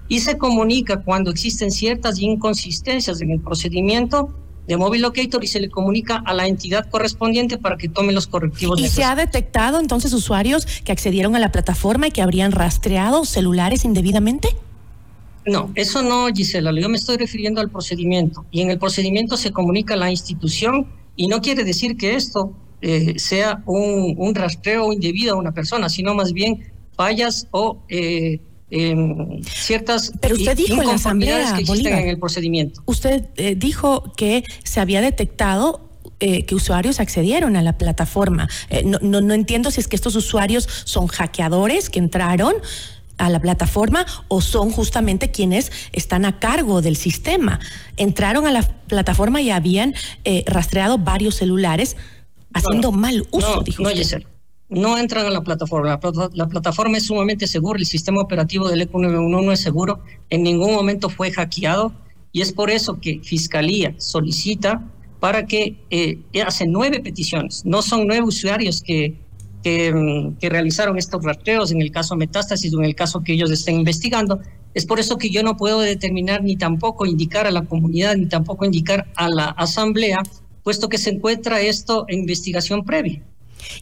y 0.09 0.21
se 0.21 0.38
comunica 0.38 1.02
cuando 1.02 1.31
existen 1.31 1.73
ciertas 1.73 2.21
inconsistencias 2.21 3.21
en 3.21 3.31
el 3.31 3.40
procedimiento 3.40 4.33
de 4.66 4.76
Mobile 4.76 5.02
Locator 5.02 5.42
y 5.42 5.49
se 5.49 5.59
le 5.59 5.69
comunica 5.69 6.23
a 6.25 6.33
la 6.33 6.47
entidad 6.47 6.88
correspondiente 6.88 7.59
para 7.59 7.76
que 7.76 7.88
tome 7.88 8.12
los 8.12 8.28
correctivos. 8.28 8.81
¿Y 8.81 8.88
se 8.88 9.04
ha 9.04 9.16
detectado 9.16 9.81
entonces 9.81 10.12
usuarios 10.12 10.66
que 10.85 10.92
accedieron 10.92 11.35
a 11.35 11.40
la 11.40 11.50
plataforma 11.50 12.07
y 12.07 12.11
que 12.12 12.23
habrían 12.23 12.52
rastreado 12.52 13.25
celulares 13.25 13.85
indebidamente? 13.85 14.49
No, 15.45 15.73
eso 15.75 16.03
no, 16.03 16.29
Gisela. 16.29 16.73
Yo 16.79 16.89
me 16.89 16.97
estoy 16.97 17.17
refiriendo 17.17 17.61
al 17.61 17.71
procedimiento. 17.71 18.45
Y 18.51 18.61
en 18.61 18.71
el 18.71 18.79
procedimiento 18.79 19.37
se 19.37 19.51
comunica 19.51 19.95
a 19.95 19.97
la 19.97 20.11
institución 20.11 20.87
y 21.17 21.29
no 21.29 21.41
quiere 21.41 21.65
decir 21.65 21.97
que 21.97 22.15
esto 22.15 22.55
eh, 22.81 23.19
sea 23.19 23.63
un, 23.67 24.35
rastreo 24.35 24.93
indebido 24.93 25.35
a 25.35 25.37
una 25.37 25.53
persona, 25.53 25.89
sino 25.89 26.15
más 26.15 26.33
bien 26.33 26.73
fallas 26.97 27.47
o 27.51 27.79
eh, 27.89 28.41
em, 28.71 29.43
ciertas 29.45 30.13
Pero 30.21 30.35
usted 30.35 30.57
dijo 30.57 30.81
en 30.81 30.89
la 30.89 30.95
asamblea, 30.95 31.55
que 31.55 31.63
existen 31.63 31.99
en 31.99 32.09
el 32.09 32.19
procedimiento. 32.19 32.83
Usted 32.87 33.29
eh, 33.37 33.55
dijo 33.57 34.13
que 34.17 34.45
se 34.65 34.81
había 34.81 35.01
detectado 35.01 35.89
que 36.47 36.55
usuarios 36.55 37.01
accedieron 37.01 37.57
a 37.57 37.63
la 37.63 37.77
plataforma. 37.79 38.49
no, 38.85 39.01
no, 39.03 39.21
no, 39.21 39.35
entiendo 39.35 39.73
si 39.73 39.81
es 39.81 39.89
que 39.89 39.97
estos 39.97 40.15
usuarios 40.15 40.69
son 40.85 41.09
hackeadores 41.09 41.91
que 41.91 41.99
entraron 41.99 42.55
a 43.25 43.31
la 43.31 43.41
plataforma 43.41 44.05
o 44.29 44.41
son 44.41 44.71
justamente 44.71 45.31
quienes 45.31 45.71
están 45.93 46.25
a 46.25 46.38
cargo 46.38 46.83
del 46.83 46.97
sistema. 46.97 47.61
Entraron 47.97 48.47
a 48.47 48.50
la 48.50 48.62
plataforma 48.62 49.41
y 49.41 49.50
habían 49.50 49.95
rastreado 50.47 50.99
varios 50.99 51.37
celulares 51.37 51.97
haciendo 52.55 52.93
mal 52.93 53.26
uso, 53.31 53.57
no, 53.57 53.62
dijo 53.62 53.83
no, 53.83 53.91
no 54.69 54.99
entran 54.99 55.26
a 55.26 55.31
la 55.31 55.43
plataforma. 55.43 56.00
La, 56.33 56.49
plataforma 56.49 56.97
es 56.97 57.07
sumamente 57.07 57.47
segura, 57.47 57.79
el 57.79 57.87
sistema 57.87 58.21
operativo 58.21 58.69
del 58.69 58.83
ECO 58.83 58.99
911 58.99 59.52
es 59.52 59.61
seguro, 59.61 60.00
en 60.31 60.43
ningún 60.43 60.73
momento 60.73 61.09
fue 61.09 61.31
hackeado 61.31 61.93
y 62.33 62.41
es 62.41 62.52
por 62.52 62.71
eso 62.71 62.99
que 63.00 63.21
Fiscalía 63.23 63.95
solicita 63.99 64.83
para 65.21 65.47
que 65.47 65.76
eh, 65.91 66.19
hace 66.45 66.67
nueve 66.67 67.00
peticiones, 67.00 67.64
no 67.64 67.83
son 67.83 68.07
nueve 68.07 68.25
usuarios 68.25 68.83
que, 68.83 69.14
que, 69.62 69.92
mm, 69.92 70.37
que, 70.38 70.49
realizaron 70.49 70.99
estos 70.99 71.23
rastreos 71.25 71.71
en 71.73 71.81
el 71.81 71.90
caso 71.90 72.16
Metástasis 72.16 72.75
o 72.75 72.78
en 72.81 72.87
el 72.87 72.95
caso 72.95 73.23
que 73.23 73.33
ellos 73.33 73.50
estén 73.50 73.76
investigando. 73.76 74.40
Es 74.75 74.87
por 74.87 75.00
eso 75.00 75.19
que 75.19 75.31
yo 75.31 75.42
no 75.42 75.57
puedo 75.57 75.81
determinar 75.81 76.42
ni 76.42 76.57
tampoco 76.57 77.07
indicar 77.07 77.47
a 77.47 77.50
la 77.50 77.62
comunidad 77.62 78.16
ni 78.16 78.26
tampoco 78.26 78.64
indicar 78.64 79.07
a 79.16 79.28
la 79.28 79.47
asamblea 79.47 80.23
puesto 80.62 80.88
que 80.88 80.99
se 80.99 81.11
encuentra 81.11 81.61
esto 81.61 82.04
en 82.09 82.21
investigación 82.21 82.85
previa. 82.85 83.23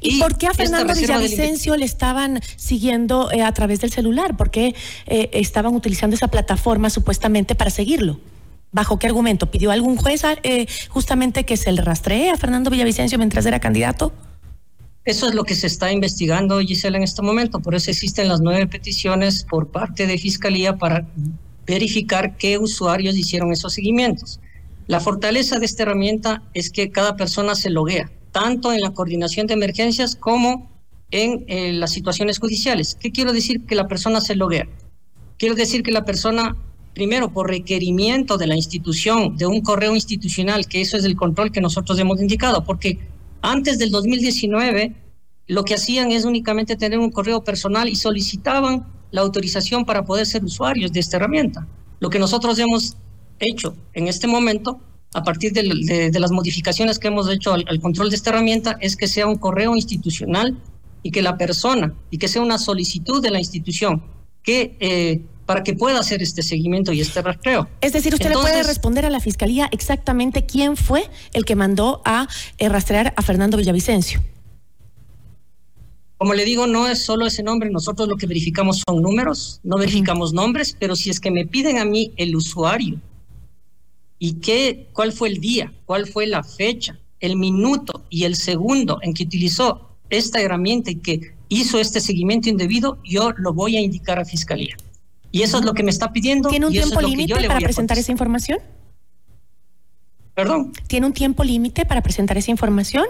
¿Y, 0.01 0.19
por 0.19 0.37
qué 0.37 0.47
a 0.47 0.55
Fernando 0.55 0.95
Villavicencio 0.95 1.77
le 1.77 1.85
estaban 1.85 2.41
siguiendo 2.57 3.31
eh, 3.33 3.43
a 3.43 3.53
través 3.53 3.81
del 3.81 3.91
celular? 3.91 4.37
¿Por 4.37 4.51
qué 4.51 4.75
eh, 5.07 5.31
estaban 5.33 5.75
utilizando 5.75 6.15
esa 6.17 6.29
plataforma 6.29 6.91
supuestamente 6.91 7.55
para 7.55 7.71
seguirlo? 7.71 8.21
¿Bajo 8.73 8.99
qué 8.99 9.07
argumento? 9.07 9.51
¿Pidió 9.51 9.71
algún 9.71 9.97
juez 9.97 10.23
eh, 10.43 10.67
justamente 10.89 11.45
que 11.45 11.57
se 11.57 11.73
le 11.73 11.83
rastree 11.83 12.31
a 12.31 12.37
Fernando 12.37 12.71
Villavicencio 12.71 13.19
mientras 13.19 13.47
era 13.47 13.59
candidato? 13.59 14.13
Eso 15.05 15.29
es 15.29 15.35
lo 15.35 15.45
que 15.45 15.55
se 15.55 15.67
está 15.67 15.93
investigando, 15.93 16.61
Gisela, 16.61 16.99
en 16.99 17.05
este 17.05 17.23
momento. 17.23 17.61
Por 17.61 17.75
eso 17.75 17.91
existen 17.91 18.29
las 18.29 18.41
nueve 18.41 18.67
peticiones 18.67 19.45
por 19.45 19.69
parte 19.69 20.07
de 20.07 20.19
Fiscalía 20.19 20.77
para 20.77 21.09
verificar 21.67 22.37
qué 22.37 22.59
usuarios 22.59 23.17
hicieron 23.17 23.51
esos 23.53 23.73
seguimientos. 23.73 24.41
La 24.87 25.01
fortaleza 25.01 25.59
de 25.59 25.67
esta 25.67 25.85
herramienta 25.85 26.43
es 26.53 26.71
que 26.71 26.91
cada 26.91 27.17
persona 27.17 27.55
se 27.55 27.71
loguea, 27.71 28.11
tanto 28.33 28.73
en 28.73 28.81
la 28.81 28.91
coordinación 28.91 29.47
de 29.47 29.55
emergencias 29.55 30.17
como 30.17 30.71
en 31.11 31.45
eh, 31.49 31.73
las 31.73 31.93
situaciones 31.93 32.39
judiciales. 32.39 32.97
¿Qué 33.01 33.11
quiero 33.11 33.33
decir 33.33 33.65
que 33.67 33.75
la 33.75 33.89
persona 33.89 34.21
se 34.21 34.35
loguea? 34.35 34.69
Quiero 35.39 35.55
decir 35.55 35.83
que 35.83 35.93
la 35.93 36.05
persona, 36.05 36.57
primero, 36.93 37.33
por 37.33 37.49
requerimiento 37.49 38.37
de 38.37 38.49
la 38.49 38.57
institución, 38.57 39.37
de 39.37 39.47
un 39.47 39.63
correo 39.63 39.95
institucional, 39.95 40.67
que 40.67 40.81
eso 40.83 40.97
es 40.97 41.05
el 41.05 41.17
control 41.17 41.53
que 41.53 41.61
nosotros 41.61 41.99
hemos 41.99 42.21
indicado, 42.21 42.65
porque 42.65 42.99
antes 43.43 43.79
del 43.79 43.91
2019 43.91 44.95
lo 45.51 45.65
que 45.65 45.75
hacían 45.75 46.13
es 46.13 46.25
únicamente 46.25 46.77
tener 46.77 47.01
un 47.01 47.11
correo 47.11 47.43
personal 47.43 47.89
y 47.89 47.97
solicitaban 47.97 48.87
la 49.11 49.23
autorización 49.23 49.85
para 49.85 50.05
poder 50.05 50.25
ser 50.25 50.45
usuarios 50.45 50.93
de 50.93 51.01
esta 51.01 51.17
herramienta. 51.17 51.67
Lo 51.99 52.09
que 52.09 52.21
nosotros 52.21 52.57
hemos 52.61 52.97
hecho 53.41 53.75
en 53.93 54.07
este 54.07 54.29
momento, 54.29 54.81
a 55.13 55.25
partir 55.25 55.53
de, 55.53 56.13
las 56.21 56.31
modificaciones 56.31 57.01
que 57.01 57.09
hemos 57.09 57.29
hecho 57.29 57.53
al, 57.53 57.81
control 57.81 58.11
de 58.11 58.17
esta 58.17 58.31
herramienta, 58.31 58.77
es 58.81 58.97
que 58.97 59.09
sea 59.09 59.27
un 59.27 59.39
correo 59.39 59.75
institucional 59.75 60.57
y 61.03 61.11
que 61.11 61.21
la 61.21 61.37
persona, 61.37 61.95
y 62.11 62.19
que 62.19 62.29
sea 62.29 62.43
una 62.43 62.59
solicitud 62.59 63.21
de 63.21 63.31
la 63.31 63.41
institución, 63.41 64.05
que 64.45 64.77
eh, 64.79 65.25
para 65.51 65.65
que 65.65 65.75
pueda 65.75 65.99
hacer 65.99 66.23
este 66.23 66.45
seguimiento 66.45 66.93
y 66.93 67.01
este 67.01 67.21
rastreo. 67.23 67.69
Es 67.81 67.93
decir, 67.93 68.15
usted 68.15 68.29
le 68.29 68.37
puede 68.37 68.63
responder 68.63 69.05
a 69.05 69.11
la 69.11 69.19
fiscalía 69.19 69.69
exactamente 69.73 70.47
quién 70.47 70.77
fue 70.77 71.11
el 71.33 71.45
que 71.45 71.57
mandó 71.57 72.03
a 72.05 72.29
eh, 72.59 72.69
rastrear 72.69 73.13
a 73.17 73.23
Fernando 73.23 73.57
Villavicencio. 73.57 74.23
Como 76.19 76.35
le 76.35 76.45
digo, 76.45 76.69
no 76.69 76.87
es 76.87 77.05
solo 77.05 77.27
ese 77.27 77.43
nombre, 77.43 77.69
nosotros 77.69 78.09
lo 78.09 78.17
que 78.17 78.29
verificamos 78.29 78.85
son 78.87 79.03
números, 79.03 79.59
no 79.65 79.77
verificamos 79.77 80.33
nombres, 80.33 80.77
pero 80.79 80.95
si 80.95 81.11
es 81.11 81.19
que 81.19 81.33
me 81.33 81.45
piden 81.45 81.79
a 81.79 81.85
mí 81.85 82.13
el 82.17 82.37
usuario 82.37 83.01
y 84.21 84.35
qué, 84.35 84.87
cuál 84.93 85.13
fue 85.13 85.31
el 85.31 85.41
día, 85.41 85.73
cuál 85.85 86.07
fue 86.07 86.29
la 86.29 86.45
fecha, 86.45 86.97
el 87.19 87.35
minuto 87.35 88.05
y 88.09 88.23
el 88.23 88.37
segundo 88.37 89.01
en 89.03 89.15
que 89.15 89.25
utilizó 89.25 89.97
esta 90.11 90.41
herramienta 90.41 90.93
y 90.93 91.01
que 91.01 91.35
hizo 91.49 91.81
este 91.81 92.01
seguimiento 92.01 92.49
indebido, 92.49 92.99
yo 93.03 93.33
lo 93.37 93.53
voy 93.53 93.77
a 93.77 93.81
indicar 93.81 94.21
a 94.21 94.25
Fiscalía. 94.25 94.77
Y 95.33 95.43
eso 95.43 95.59
es 95.59 95.65
lo 95.65 95.75
que 95.75 95.83
me 95.83 95.91
está 95.91 96.13
pidiendo. 96.13 96.49
¿Tiene 96.49 96.67
un 96.67 96.73
tiempo 96.73 97.01
límite 97.01 97.47
para 97.47 97.61
presentar 97.61 97.99
esa 97.99 98.13
información? 98.13 98.59
¿Perdón? 100.35 100.73
¿Tiene 100.87 101.07
un 101.07 101.13
tiempo 101.13 101.45
límite 101.45 101.85
para 101.85 102.03
presentar 102.03 102.37
esa 102.39 102.51
información? 102.51 103.05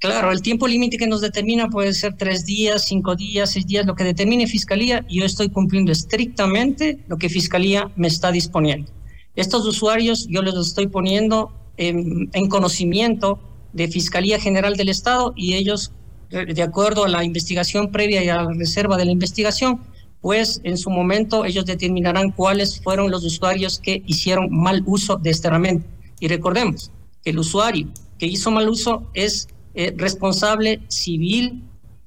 Claro, 0.00 0.30
el 0.30 0.42
tiempo 0.42 0.68
límite 0.68 0.96
que 0.96 1.08
nos 1.08 1.20
determina 1.20 1.68
puede 1.68 1.92
ser 1.92 2.16
tres 2.16 2.46
días, 2.46 2.84
cinco 2.86 3.16
días, 3.16 3.50
seis 3.50 3.66
días, 3.66 3.84
lo 3.84 3.96
que 3.96 4.04
determine 4.04 4.46
Fiscalía, 4.46 5.04
y 5.08 5.18
yo 5.18 5.24
estoy 5.24 5.48
cumpliendo 5.48 5.90
estrictamente 5.90 7.00
lo 7.08 7.16
que 7.16 7.28
Fiscalía 7.28 7.90
me 7.96 8.06
está 8.06 8.30
disponiendo. 8.30 8.92
Estos 9.34 9.66
usuarios 9.66 10.26
yo 10.28 10.42
les 10.42 10.54
estoy 10.54 10.86
poniendo 10.86 11.52
en, 11.76 12.48
conocimiento 12.48 13.40
de 13.72 13.88
Fiscalía 13.88 14.38
General 14.38 14.76
del 14.76 14.88
Estado 14.88 15.32
y 15.36 15.54
ellos, 15.54 15.92
de 16.30 16.62
acuerdo 16.62 17.04
a 17.04 17.08
la 17.08 17.24
investigación 17.24 17.90
previa 17.90 18.22
y 18.22 18.28
a 18.28 18.42
la 18.42 18.52
reserva 18.52 18.96
de 18.96 19.04
la 19.04 19.12
investigación, 19.12 19.80
pues 20.20 20.60
en 20.64 20.76
su 20.76 20.90
momento 20.90 21.44
ellos 21.44 21.64
determinarán 21.64 22.32
cuáles 22.32 22.80
fueron 22.80 23.10
los 23.10 23.24
usuarios 23.24 23.78
que 23.78 24.02
hicieron 24.06 24.48
mal 24.50 24.82
uso 24.86 25.16
de 25.16 25.30
esta 25.30 25.48
herramienta. 25.48 25.86
Y 26.20 26.28
recordemos 26.28 26.90
que 27.22 27.30
el 27.30 27.38
usuario 27.38 27.88
que 28.18 28.26
hizo 28.26 28.50
mal 28.50 28.68
uso 28.68 29.08
es 29.14 29.48
eh, 29.74 29.94
responsable 29.96 30.80
civil 30.88 31.62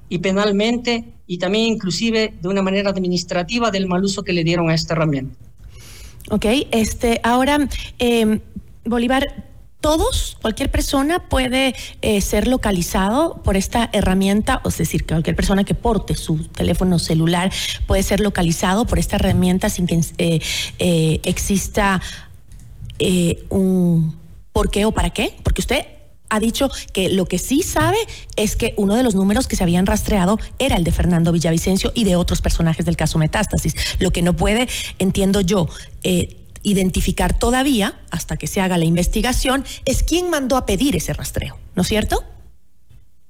y 0.09 0.17
penalmente 0.17 1.05
y 1.25 1.37
también 1.37 1.65
inclusive 1.65 2.33
de 2.41 2.49
una 2.49 2.61
manera 2.61 2.89
administrativa 2.89 3.71
del 3.71 3.87
mal 3.87 4.03
uso 4.03 4.23
que 4.23 4.33
le 4.33 4.43
dieron 4.43 4.69
a 4.69 4.75
esta 4.75 4.93
herramienta. 4.93 5.37
Ok, 6.29 6.45
este, 6.71 7.21
ahora, 7.23 7.69
em, 7.97 8.41
Bolívar, 8.85 9.50
todos, 9.81 10.37
cualquier 10.41 10.71
persona 10.71 11.27
puede 11.27 11.75
eh, 12.01 12.21
ser 12.21 12.47
localizado 12.47 13.41
por 13.43 13.57
esta 13.57 13.89
herramienta, 13.91 14.61
es 14.63 14.77
decir, 14.77 15.05
cualquier 15.05 15.35
persona 15.35 15.63
que 15.63 15.73
porte 15.73 16.15
su 16.15 16.37
teléfono 16.47 16.99
celular 16.99 17.51
puede 17.87 18.03
ser 18.03 18.19
localizado 18.19 18.85
por 18.85 18.99
esta 18.99 19.17
herramienta 19.17 19.69
sin 19.69 19.87
que 19.87 19.99
eh, 20.17 20.39
eh, 20.79 21.19
exista 21.23 22.01
un 23.49 24.15
por 24.53 24.69
qué 24.69 24.85
o 24.85 24.91
para 24.91 25.09
qué, 25.09 25.33
porque 25.43 25.61
usted 25.61 25.85
ha 26.31 26.39
dicho 26.39 26.69
que 26.93 27.09
lo 27.09 27.25
que 27.25 27.37
sí 27.37 27.61
sabe 27.61 27.97
es 28.37 28.55
que 28.55 28.73
uno 28.77 28.95
de 28.95 29.03
los 29.03 29.15
números 29.15 29.47
que 29.47 29.57
se 29.57 29.63
habían 29.63 29.85
rastreado 29.85 30.39
era 30.59 30.77
el 30.77 30.85
de 30.85 30.91
Fernando 30.91 31.33
Villavicencio 31.33 31.91
y 31.93 32.05
de 32.05 32.15
otros 32.15 32.41
personajes 32.41 32.85
del 32.85 32.95
caso 32.95 33.19
Metástasis. 33.19 33.75
Lo 33.99 34.11
que 34.11 34.21
no 34.21 34.33
puede, 34.33 34.69
entiendo 34.97 35.41
yo, 35.41 35.67
eh, 36.03 36.37
identificar 36.63 37.37
todavía, 37.37 37.99
hasta 38.09 38.37
que 38.37 38.47
se 38.47 38.61
haga 38.61 38.77
la 38.77 38.85
investigación, 38.85 39.63
es 39.85 40.03
quién 40.03 40.29
mandó 40.29 40.57
a 40.57 40.65
pedir 40.65 40.95
ese 40.95 41.13
rastreo, 41.13 41.57
¿no 41.75 41.81
es 41.81 41.87
cierto? 41.87 42.23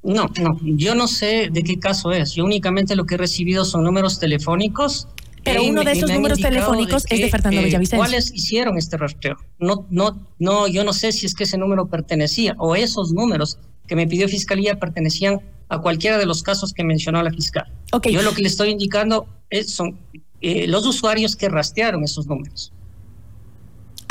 No, 0.04 0.30
no, 0.40 0.60
yo 0.64 0.96
no 0.96 1.08
sé 1.08 1.50
de 1.52 1.64
qué 1.64 1.80
caso 1.80 2.12
es. 2.12 2.34
Yo 2.34 2.44
únicamente 2.44 2.96
lo 2.96 3.06
que 3.06 3.16
he 3.16 3.18
recibido 3.18 3.66
son 3.66 3.84
números 3.84 4.20
telefónicos. 4.20 5.08
Pero 5.44 5.64
uno 5.64 5.84
de 5.84 5.92
esos 5.94 6.12
números 6.12 6.40
telefónicos 6.40 7.06
es 7.10 7.20
de 7.20 7.30
Fernando 7.30 7.62
eh, 7.62 7.66
Villavicencio. 7.66 7.98
¿Cuáles 7.98 8.32
hicieron 8.34 8.78
este 8.78 8.98
rastreo? 8.98 9.38
No, 9.60 9.86
no, 9.90 10.20
no, 10.40 10.68
yo 10.68 10.84
no 10.84 10.94
sé 10.94 11.12
si 11.12 11.26
es 11.26 11.34
que 11.34 11.46
ese 11.46 11.58
número 11.58 11.88
pertenecía 11.88 12.56
o 12.60 12.76
esos 12.76 13.12
números 13.12 13.58
que 13.88 13.96
me 13.96 14.08
pidió 14.08 14.28
Fiscalía 14.28 14.80
pertenecían 14.80 15.42
a 15.70 15.80
cualquiera 15.80 16.18
de 16.18 16.26
los 16.26 16.44
casos 16.44 16.74
que 16.74 16.84
mencionó 16.84 17.22
la 17.24 17.32
fiscal. 17.32 17.72
Yo 18.10 18.22
lo 18.22 18.34
que 18.34 18.42
le 18.42 18.48
estoy 18.48 18.70
indicando 18.70 19.28
es, 19.50 19.72
son 19.72 19.98
eh, 20.42 20.68
los 20.68 20.86
usuarios 20.86 21.36
que 21.36 21.50
rastrearon 21.50 22.04
esos 22.04 22.28
números. 22.28 22.72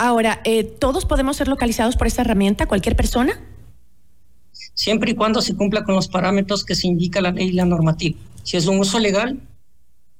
Ahora, 0.02 0.40
eh, 0.44 0.64
¿todos 0.64 1.04
podemos 1.04 1.36
ser 1.36 1.46
localizados 1.46 1.94
por 1.94 2.06
esta 2.06 2.22
herramienta, 2.22 2.64
cualquier 2.64 2.96
persona? 2.96 3.38
Siempre 4.72 5.10
y 5.10 5.14
cuando 5.14 5.42
se 5.42 5.54
cumpla 5.54 5.84
con 5.84 5.94
los 5.94 6.08
parámetros 6.08 6.64
que 6.64 6.74
se 6.74 6.86
indica 6.86 7.20
la 7.20 7.32
ley 7.32 7.48
y 7.48 7.52
la 7.52 7.66
normativa. 7.66 8.18
Si 8.42 8.56
es 8.56 8.66
un 8.66 8.78
uso 8.78 8.98
legal, 8.98 9.38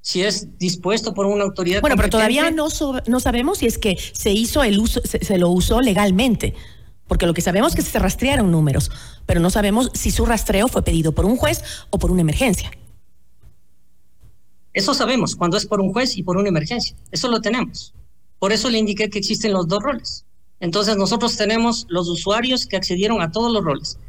si 0.01 0.21
es 0.21 0.55
dispuesto 0.59 1.15
por 1.15 1.25
una 1.25 1.45
autoridad. 1.45 1.81
Bueno, 1.81 1.95
pero 1.95 2.11
todavía 2.11 2.51
no, 2.51 2.67
no 3.07 3.19
sabemos 3.19 3.57
si 3.57 3.65
es 3.65 3.79
que 3.79 3.97
se 4.13 4.29
hizo 4.29 4.61
el 4.61 4.77
uso, 4.77 5.01
se, 5.03 5.37
lo 5.39 5.49
usó 5.49 5.81
legalmente. 5.81 6.53
Porque 7.07 7.25
lo 7.25 7.33
que 7.33 7.41
sabemos 7.41 7.71
es 7.71 7.75
que 7.75 7.81
se 7.81 7.97
rastrearon 7.97 8.51
números, 8.51 8.91
pero 9.25 9.39
no 9.39 9.49
sabemos 9.49 9.89
si 9.95 10.11
su 10.11 10.27
rastreo 10.27 10.67
fue 10.67 10.83
pedido 10.83 11.13
por 11.13 11.25
un 11.25 11.37
juez 11.37 11.63
o 11.89 11.97
por 11.97 12.11
una 12.11 12.21
emergencia. 12.21 12.69
Eso 14.73 14.93
sabemos, 14.93 15.35
cuando 15.35 15.57
es 15.57 15.65
por 15.65 15.81
un 15.81 15.91
juez 15.91 16.17
y 16.17 16.21
por 16.21 16.37
una 16.37 16.49
emergencia. 16.49 16.95
Eso 17.11 17.29
lo 17.29 17.41
tenemos. 17.41 17.95
Por 18.41 18.51
eso 18.51 18.71
le 18.71 18.79
indiqué 18.79 19.07
que 19.11 19.19
existen 19.19 19.53
los 19.53 19.67
dos 19.67 19.83
roles. 19.83 20.25
Entonces 20.59 20.97
nosotros 20.97 21.37
tenemos 21.37 21.85
los 21.89 22.09
usuarios 22.09 22.65
que 22.65 22.75
accedieron 22.75 23.21
a 23.21 23.31
todos 23.31 23.53
los 23.53 23.63
roles. 23.63 23.99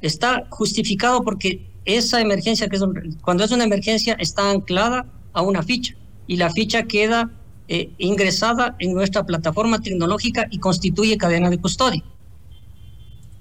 Está 0.00 0.46
justificado 0.48 1.22
porque 1.22 1.70
esa 1.84 2.22
emergencia, 2.22 2.68
que 2.68 2.76
es 2.76 2.82
cuando 3.20 3.44
es 3.44 3.50
una 3.50 3.64
emergencia, 3.64 4.14
está 4.18 4.48
anclada 4.48 5.04
a 5.34 5.42
una 5.42 5.62
ficha 5.62 5.94
y 6.26 6.36
la 6.38 6.48
ficha 6.48 6.84
queda 6.84 7.32
eh, 7.68 7.90
ingresada 7.98 8.76
en 8.78 8.94
nuestra 8.94 9.26
plataforma 9.26 9.78
tecnológica 9.82 10.46
y 10.50 10.58
constituye 10.58 11.18
cadena 11.18 11.50
de 11.50 11.58
custodia. 11.58 12.02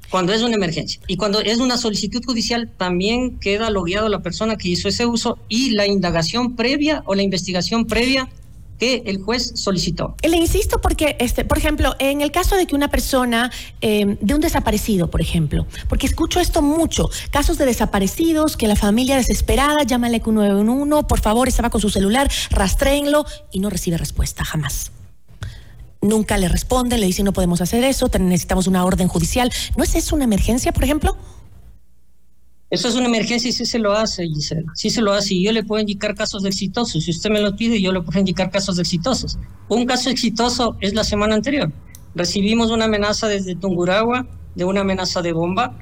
Cuando 0.10 0.34
es 0.34 0.42
una 0.42 0.56
emergencia. 0.56 1.00
Y 1.08 1.16
cuando 1.16 1.40
es 1.40 1.60
una 1.60 1.78
solicitud 1.78 2.22
judicial, 2.26 2.70
también 2.76 3.40
queda 3.40 3.70
logueado 3.70 4.10
la 4.10 4.20
persona 4.20 4.58
que 4.58 4.68
hizo 4.68 4.90
ese 4.90 5.06
uso 5.06 5.40
y 5.48 5.70
la 5.70 5.88
indagación 5.88 6.58
previa 6.58 7.04
o 7.06 7.16
la 7.16 7.24
investigación 7.24 7.86
previa 7.86 8.28
que 8.82 9.04
el 9.06 9.22
juez 9.22 9.52
solicitó. 9.54 10.16
Le 10.24 10.38
insisto 10.38 10.82
porque, 10.82 11.16
este, 11.20 11.46
por 11.46 11.60
ejemplo, 11.60 11.94
en 12.00 12.22
el 12.22 12.32
caso 12.32 12.56
de 12.56 12.66
que 12.66 12.74
una 12.74 12.88
persona, 12.88 13.52
em, 13.80 14.18
de 14.20 14.34
un 14.34 14.42
desaparecido, 14.42 15.12
por 15.12 15.22
ejemplo, 15.22 15.68
porque 15.88 16.08
escucho 16.08 16.40
esto 16.40 16.64
mucho, 16.64 17.08
casos 17.30 17.60
de 17.60 17.68
desaparecidos, 17.68 18.58
que 18.58 18.68
la 18.68 18.76
familia 18.76 19.18
desesperada 19.18 19.84
llama 19.84 20.08
al 20.08 20.16
EQ 20.16 20.32
911, 20.32 21.04
por 21.08 21.20
favor, 21.20 21.48
estaba 21.48 21.70
con 21.70 21.80
su 21.80 21.92
celular, 21.92 22.28
rastréenlo 22.50 23.24
y 23.52 23.60
no 23.60 23.70
recibe 23.70 23.98
respuesta, 23.98 24.44
jamás 24.44 24.92
nunca 26.04 26.36
le 26.40 26.48
responden, 26.48 27.00
le 27.00 27.06
dicen 27.06 27.26
no 27.26 27.32
podemos 27.32 27.62
hacer 27.62 27.84
eso, 27.84 28.10
necesitamos 28.20 28.66
una 28.66 28.84
orden 28.84 29.08
judicial. 29.08 29.52
¿No 29.78 29.84
es 29.84 29.94
eso 29.94 30.16
una 30.16 30.24
emergencia, 30.24 30.72
por 30.72 30.84
ejemplo? 30.84 31.16
Eso 32.72 32.88
es 32.88 32.96
una 32.96 33.08
emergencia 33.08 33.50
y 33.50 33.52
sí 33.52 33.66
se 33.66 33.80
lo 33.80 33.92
hace, 33.92 34.26
Gisela. 34.26 34.72
Sí 34.76 34.90
se 34.90 35.02
lo 35.02 35.12
hace. 35.12 35.34
Y 35.34 35.44
yo 35.44 35.52
le 35.52 35.64
puedo 35.64 35.82
indicar 35.82 36.16
casos 36.16 36.42
de 36.42 36.50
exitosos. 36.50 37.04
Si 37.04 37.12
usted 37.12 37.30
me 37.30 37.42
lo 37.42 37.54
pide, 37.56 37.82
yo 37.82 37.92
le 37.92 38.02
puedo 38.02 38.18
indicar 38.18 38.50
casos 38.50 38.78
de 38.78 38.84
exitosos. 38.84 39.38
Un 39.68 39.86
caso 39.86 40.10
exitoso 40.10 40.78
es 40.80 40.94
la 40.94 41.04
semana 41.04 41.36
anterior. 41.36 41.70
Recibimos 42.16 42.72
una 42.72 42.86
amenaza 42.86 43.28
desde 43.28 43.56
Tunguragua, 43.56 44.26
de 44.56 44.64
una 44.64 44.82
amenaza 44.82 45.22
de 45.22 45.34
bomba, 45.34 45.78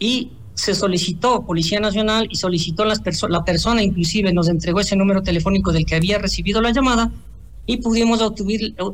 y 0.00 0.32
se 0.54 0.74
solicitó 0.74 1.46
Policía 1.46 1.78
Nacional 1.78 2.26
y 2.30 2.34
solicitó 2.34 2.84
las 2.84 3.00
la 3.28 3.44
persona, 3.44 3.80
inclusive 3.80 4.32
nos 4.32 4.48
entregó 4.48 4.80
ese 4.80 4.96
número 4.96 5.22
telefónico 5.22 5.72
del 5.72 5.86
que 5.86 5.94
había 5.94 6.18
recibido 6.18 6.60
la 6.60 6.72
llamada, 6.72 7.12
y 7.64 7.76
pudimos 7.76 8.20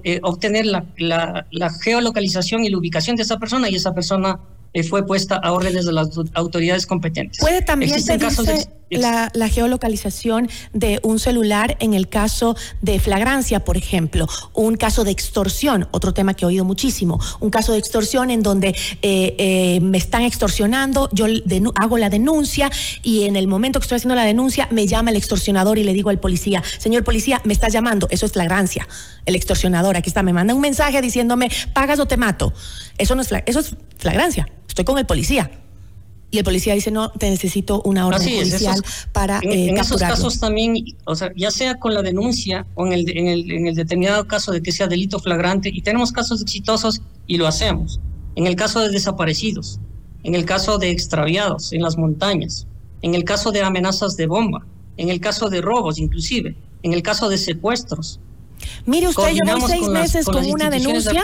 eh, 0.04 0.20
obtener 0.22 0.66
la, 0.66 1.46
geolocalización 1.82 2.64
y 2.64 2.70
la 2.70 2.76
ubicación 2.76 3.16
de 3.16 3.22
esa 3.22 3.38
persona, 3.38 3.70
y 3.70 3.76
esa 3.76 3.94
persona 3.94 4.40
fue 4.82 5.06
puesta 5.06 5.36
a 5.36 5.52
órdenes 5.52 5.86
de 5.86 5.92
las 5.92 6.08
autoridades 6.34 6.86
competentes. 6.86 7.38
¿Puede 7.38 7.62
también 7.62 7.92
pedirse 7.92 8.68
la, 8.96 9.48
geolocalización 9.48 10.48
de 10.72 11.00
un 11.02 11.18
celular 11.18 11.76
en 11.80 11.94
el 11.94 12.08
caso 12.08 12.56
de 12.82 12.98
flagrancia, 12.98 13.64
por 13.64 13.76
ejemplo? 13.76 14.26
Un 14.52 14.76
caso 14.76 15.04
de 15.04 15.10
extorsión, 15.10 15.88
otro 15.90 16.14
tema 16.14 16.34
que 16.34 16.44
he 16.44 16.48
oído 16.48 16.64
muchísimo. 16.64 17.20
Un 17.40 17.50
caso 17.50 17.72
de 17.72 17.78
extorsión 17.78 18.30
en 18.30 18.42
donde 18.42 18.68
eh, 19.02 19.34
eh, 19.38 19.80
me 19.80 19.98
están 19.98 20.22
extorsionando, 20.22 21.08
yo 21.12 21.26
hago 21.76 21.98
la 21.98 22.10
denuncia 22.10 22.70
y 23.02 23.24
en 23.24 23.36
el 23.36 23.46
momento 23.46 23.78
que 23.80 23.84
estoy 23.84 23.96
haciendo 23.96 24.14
la 24.14 24.24
denuncia 24.24 24.68
me 24.70 24.86
llama 24.86 25.10
el 25.10 25.16
extorsionador 25.16 25.78
y 25.78 25.84
le 25.84 25.92
digo 25.92 26.10
al 26.10 26.20
policía, 26.20 26.62
señor 26.78 27.04
policía, 27.04 27.40
me 27.44 27.52
estás 27.52 27.72
llamando. 27.72 28.08
Eso 28.10 28.26
es 28.26 28.32
flagrancia. 28.32 28.88
El 29.26 29.34
extorsionador, 29.34 29.96
aquí 29.96 30.08
está, 30.08 30.22
me 30.22 30.32
manda 30.32 30.54
un 30.54 30.60
mensaje 30.60 31.00
diciéndome, 31.00 31.50
pagas 31.72 31.98
o 32.00 32.06
te 32.06 32.16
mato. 32.16 32.52
Eso 32.98 33.14
no 33.14 33.22
es, 33.22 33.30
eso 33.46 33.60
es 33.60 33.76
flagrancia 33.98 34.48
estoy 34.74 34.84
con 34.84 34.98
el 34.98 35.06
policía. 35.06 35.50
Y 36.34 36.38
el 36.38 36.44
policía 36.44 36.74
dice, 36.74 36.90
no, 36.90 37.10
te 37.12 37.30
necesito 37.30 37.80
una 37.82 38.08
orden 38.08 38.20
judicial 38.20 38.82
para 39.12 39.38
en, 39.40 39.52
eh, 39.52 39.68
en 39.68 39.78
esos 39.78 40.00
casos 40.00 40.40
también, 40.40 40.74
o 41.04 41.14
sea, 41.14 41.30
ya 41.36 41.52
sea 41.52 41.78
con 41.78 41.94
la 41.94 42.02
denuncia 42.02 42.66
o 42.74 42.84
en 42.88 42.92
el, 42.92 43.16
en, 43.16 43.28
el, 43.28 43.52
en 43.52 43.68
el 43.68 43.76
determinado 43.76 44.26
caso 44.26 44.50
de 44.50 44.60
que 44.60 44.72
sea 44.72 44.88
delito 44.88 45.20
flagrante, 45.20 45.70
y 45.72 45.80
tenemos 45.82 46.10
casos 46.10 46.42
exitosos 46.42 47.02
y 47.28 47.36
lo 47.36 47.46
hacemos. 47.46 48.00
En 48.34 48.48
el 48.48 48.56
caso 48.56 48.80
de 48.80 48.90
desaparecidos, 48.90 49.78
en 50.24 50.34
el 50.34 50.44
caso 50.44 50.78
de 50.78 50.90
extraviados 50.90 51.72
en 51.72 51.82
las 51.82 51.96
montañas, 51.96 52.66
en 53.02 53.14
el 53.14 53.22
caso 53.22 53.52
de 53.52 53.62
amenazas 53.62 54.16
de 54.16 54.26
bomba, 54.26 54.66
en 54.96 55.10
el 55.10 55.20
caso 55.20 55.50
de 55.50 55.60
robos 55.60 56.00
inclusive, 56.00 56.56
en 56.82 56.94
el 56.94 57.02
caso 57.04 57.28
de 57.28 57.38
secuestros, 57.38 58.18
Mire 58.86 59.08
usted, 59.08 59.32
yo 59.32 59.58
voy 59.58 59.68
seis 59.68 59.88
meses 59.88 60.26
con, 60.26 60.44
una 60.44 60.70
denuncia 60.70 61.22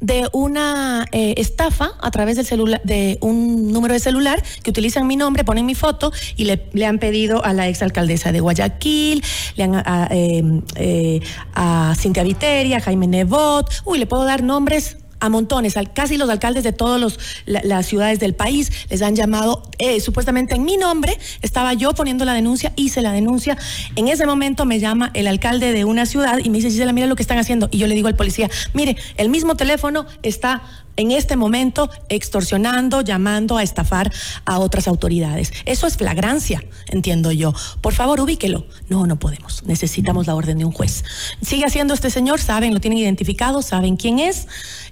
de 0.00 0.28
una 0.32 1.06
eh, 1.12 1.34
estafa 1.36 1.92
a 2.00 2.10
través 2.10 2.36
del 2.36 2.46
celular, 2.46 2.80
de 2.84 3.18
un 3.20 3.72
número 3.72 3.94
de 3.94 4.00
celular 4.00 4.42
que 4.62 4.70
utilizan 4.70 5.06
mi 5.06 5.16
nombre, 5.16 5.44
ponen 5.44 5.66
mi 5.66 5.74
foto 5.74 6.12
y 6.36 6.44
le, 6.44 6.68
le 6.72 6.86
han 6.86 6.98
pedido 6.98 7.44
a 7.44 7.52
la 7.52 7.68
exalcaldesa 7.68 8.32
de 8.32 8.40
Guayaquil, 8.40 9.22
le 9.56 9.64
han 9.64 9.74
a, 9.74 10.08
em, 10.10 10.62
eh, 10.76 11.20
a 11.54 11.94
Cintia 11.96 12.22
Viteria, 12.22 12.80
Jaime 12.80 13.06
Nebot, 13.06 13.70
uy, 13.84 13.98
le 13.98 14.06
puedo 14.06 14.24
dar 14.24 14.42
nombres 14.42 14.96
a 15.20 15.28
montones, 15.28 15.74
casi 15.92 16.16
los 16.16 16.28
alcaldes 16.28 16.64
de 16.64 16.72
todas 16.72 17.18
las 17.46 17.86
ciudades 17.86 18.18
del 18.18 18.34
país 18.34 18.70
les 18.88 19.02
han 19.02 19.14
llamado, 19.14 19.62
eh, 19.78 20.00
supuestamente 20.00 20.54
en 20.54 20.64
mi 20.64 20.76
nombre, 20.76 21.18
estaba 21.42 21.74
yo 21.74 21.94
poniendo 21.94 22.24
la 22.24 22.34
denuncia, 22.34 22.72
hice 22.76 23.02
la 23.02 23.12
denuncia, 23.12 23.56
en 23.96 24.08
ese 24.08 24.26
momento 24.26 24.64
me 24.64 24.80
llama 24.80 25.10
el 25.14 25.26
alcalde 25.26 25.72
de 25.72 25.84
una 25.84 26.06
ciudad 26.06 26.38
y 26.42 26.50
me 26.50 26.58
dice, 26.58 26.70
Gisela, 26.70 26.92
mira 26.92 27.06
lo 27.06 27.16
que 27.16 27.22
están 27.22 27.38
haciendo, 27.38 27.68
y 27.70 27.78
yo 27.78 27.86
le 27.86 27.94
digo 27.94 28.08
al 28.08 28.16
policía, 28.16 28.50
mire, 28.74 28.96
el 29.16 29.28
mismo 29.28 29.56
teléfono 29.56 30.06
está 30.22 30.62
en 31.00 31.12
este 31.12 31.36
momento 31.36 31.90
extorsionando, 32.08 33.00
llamando 33.00 33.56
a 33.56 33.62
estafar 33.62 34.12
a 34.44 34.58
otras 34.58 34.86
autoridades. 34.86 35.52
Eso 35.64 35.86
es 35.86 35.96
flagrancia, 35.96 36.62
entiendo 36.88 37.32
yo. 37.32 37.54
Por 37.80 37.94
favor, 37.94 38.20
ubíquelo. 38.20 38.66
No, 38.88 39.06
no 39.06 39.18
podemos. 39.18 39.62
Necesitamos 39.64 40.26
la 40.26 40.34
orden 40.34 40.58
de 40.58 40.64
un 40.64 40.72
juez. 40.72 41.04
Sigue 41.42 41.64
haciendo 41.64 41.94
este 41.94 42.10
señor, 42.10 42.40
saben, 42.40 42.74
lo 42.74 42.80
tienen 42.80 42.98
identificado, 42.98 43.62
saben 43.62 43.96
quién 43.96 44.18
es. 44.18 44.46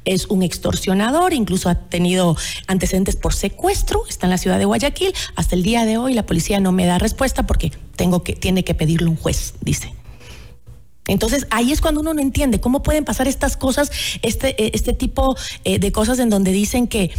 Es 0.04 0.26
un 0.26 0.42
extorsionador, 0.42 1.34
incluso 1.34 1.68
ha 1.68 1.74
tenido 1.74 2.36
antecedentes 2.66 3.16
por 3.16 3.34
secuestro, 3.34 4.04
está 4.08 4.26
en 4.26 4.30
la 4.30 4.38
ciudad 4.38 4.58
de 4.58 4.64
Guayaquil. 4.64 5.12
Hasta 5.36 5.54
el 5.54 5.62
día 5.62 5.84
de 5.84 5.98
hoy 5.98 6.14
la 6.14 6.24
policía 6.24 6.60
no 6.60 6.72
me 6.72 6.86
da 6.86 6.98
respuesta 6.98 7.46
porque 7.46 7.72
tengo 7.96 8.22
que, 8.22 8.34
tiene 8.34 8.64
que 8.64 8.74
pedirle 8.74 9.08
un 9.08 9.16
juez, 9.16 9.54
dice. 9.60 9.97
Entonces 11.08 11.46
ahí 11.50 11.72
es 11.72 11.80
cuando 11.80 12.00
uno 12.00 12.14
no 12.14 12.20
entiende 12.20 12.60
cómo 12.60 12.82
pueden 12.82 13.04
pasar 13.04 13.26
estas 13.26 13.56
cosas, 13.56 13.90
este, 14.22 14.50
eh, 14.62 14.70
este 14.74 14.92
tipo 14.92 15.36
eh, 15.64 15.80
de 15.80 15.90
cosas 15.90 16.20
en 16.20 16.30
donde 16.30 16.52
dicen 16.52 16.86
que 16.86 17.10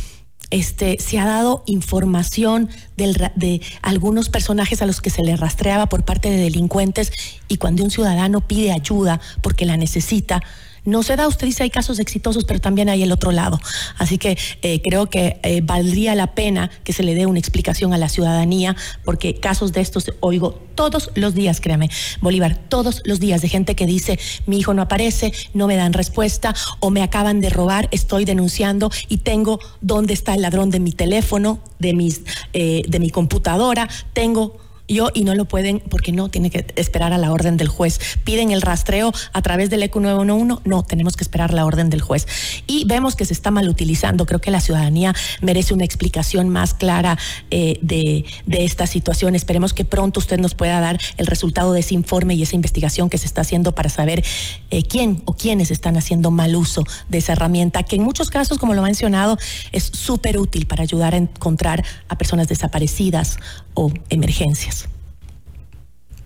este, 0.51 0.97
se 0.99 1.19
ha 1.19 1.25
dado 1.25 1.63
información 1.67 2.69
de 2.95 3.61
algunos 3.81 4.29
personajes 4.29 4.81
a 4.81 4.85
los 4.85 5.01
que 5.01 5.09
se 5.09 5.21
le 5.21 5.35
rastreaba 5.35 5.87
por 5.87 6.05
parte 6.05 6.29
de 6.29 6.37
delincuentes 6.37 7.11
y 7.47 7.57
cuando 7.57 7.83
un 7.83 7.91
ciudadano 7.91 8.41
pide 8.41 8.71
ayuda 8.71 9.19
porque 9.41 9.65
la 9.65 9.77
necesita, 9.77 10.41
no 10.85 11.03
se 11.03 11.15
da. 11.15 11.27
Usted 11.27 11.47
dice 11.47 11.63
hay 11.63 11.69
casos 11.69 11.99
exitosos, 11.99 12.45
pero 12.45 12.59
también 12.59 12.89
hay 12.89 13.03
el 13.03 13.11
otro 13.11 13.31
lado. 13.31 13.59
Así 13.97 14.17
que 14.17 14.37
eh, 14.61 14.81
creo 14.81 15.07
que 15.07 15.39
eh, 15.43 15.61
valdría 15.61 16.15
la 16.15 16.33
pena 16.33 16.69
que 16.83 16.93
se 16.93 17.03
le 17.03 17.15
dé 17.15 17.25
una 17.25 17.39
explicación 17.39 17.93
a 17.93 17.97
la 17.97 18.09
ciudadanía, 18.09 18.75
porque 19.03 19.35
casos 19.35 19.73
de 19.73 19.81
estos 19.81 20.11
oigo 20.19 20.59
todos 20.75 21.11
los 21.15 21.33
días, 21.33 21.59
créame, 21.59 21.89
Bolívar, 22.21 22.55
todos 22.55 23.01
los 23.03 23.19
días 23.19 23.41
de 23.41 23.49
gente 23.49 23.75
que 23.75 23.85
dice 23.85 24.17
mi 24.45 24.59
hijo 24.59 24.73
no 24.73 24.81
aparece, 24.81 25.33
no 25.53 25.67
me 25.67 25.75
dan 25.75 25.91
respuesta 25.91 26.55
o 26.79 26.89
me 26.89 27.03
acaban 27.03 27.41
de 27.41 27.49
robar, 27.49 27.89
estoy 27.91 28.23
denunciando 28.23 28.89
y 29.09 29.17
tengo 29.17 29.59
dónde 29.81 30.13
está 30.13 30.35
el 30.35 30.41
ladrón 30.41 30.69
de 30.69 30.79
mi 30.79 30.91
teléfono, 30.91 31.59
de 31.79 31.93
mis, 31.93 32.21
eh, 32.53 32.83
de 32.87 32.99
mi 32.99 33.09
computadora, 33.09 33.89
tengo 34.13 34.68
yo 34.93 35.09
y 35.13 35.23
no 35.23 35.35
lo 35.35 35.45
pueden 35.45 35.79
porque 35.79 36.11
no 36.11 36.29
tiene 36.29 36.49
que 36.49 36.65
esperar 36.75 37.13
a 37.13 37.17
la 37.17 37.31
orden 37.31 37.57
del 37.57 37.67
juez. 37.67 37.99
Piden 38.23 38.51
el 38.51 38.61
rastreo 38.61 39.13
a 39.33 39.41
través 39.41 39.69
del 39.69 39.83
ECU 39.83 39.99
911, 39.99 40.61
no, 40.65 40.83
tenemos 40.83 41.15
que 41.15 41.23
esperar 41.23 41.53
la 41.53 41.65
orden 41.65 41.89
del 41.89 42.01
juez. 42.01 42.27
Y 42.67 42.85
vemos 42.85 43.15
que 43.15 43.25
se 43.25 43.33
está 43.33 43.51
mal 43.51 43.69
utilizando. 43.69 44.25
Creo 44.25 44.41
que 44.41 44.51
la 44.51 44.61
ciudadanía 44.61 45.13
merece 45.41 45.73
una 45.73 45.85
explicación 45.85 46.49
más 46.49 46.73
clara 46.73 47.17
eh, 47.51 47.79
de, 47.81 48.25
esta 48.47 48.87
situación. 48.87 49.35
Esperemos 49.35 49.73
que 49.73 49.85
pronto 49.85 50.19
usted 50.19 50.39
nos 50.39 50.53
pueda 50.53 50.79
dar 50.79 50.99
el 51.17 51.27
resultado 51.27 51.73
de 51.73 51.79
ese 51.79 51.93
informe 51.93 52.35
y 52.35 52.43
esa 52.43 52.55
investigación 52.55 53.09
que 53.09 53.17
se 53.17 53.25
está 53.25 53.41
haciendo 53.41 53.73
para 53.73 53.89
saber 53.89 54.23
eh, 54.69 54.83
quién 54.83 55.21
o 55.25 55.33
quiénes 55.33 55.71
están 55.71 55.97
haciendo 55.97 56.31
mal 56.31 56.55
uso 56.55 56.83
de 57.07 57.19
esa 57.19 57.33
herramienta, 57.33 57.83
que 57.83 57.95
en 57.95 58.03
muchos 58.03 58.29
casos, 58.29 58.57
como 58.57 58.73
lo 58.73 58.81
ha 58.81 58.85
mencionado, 58.85 59.37
es 59.71 59.83
súper 59.83 60.37
útil 60.37 60.65
para 60.65 60.83
ayudar 60.83 61.13
a 61.13 61.17
encontrar 61.17 61.83
a 62.07 62.17
personas 62.17 62.47
desaparecidas 62.47 63.37
o 63.73 63.91
emergencias. 64.09 64.78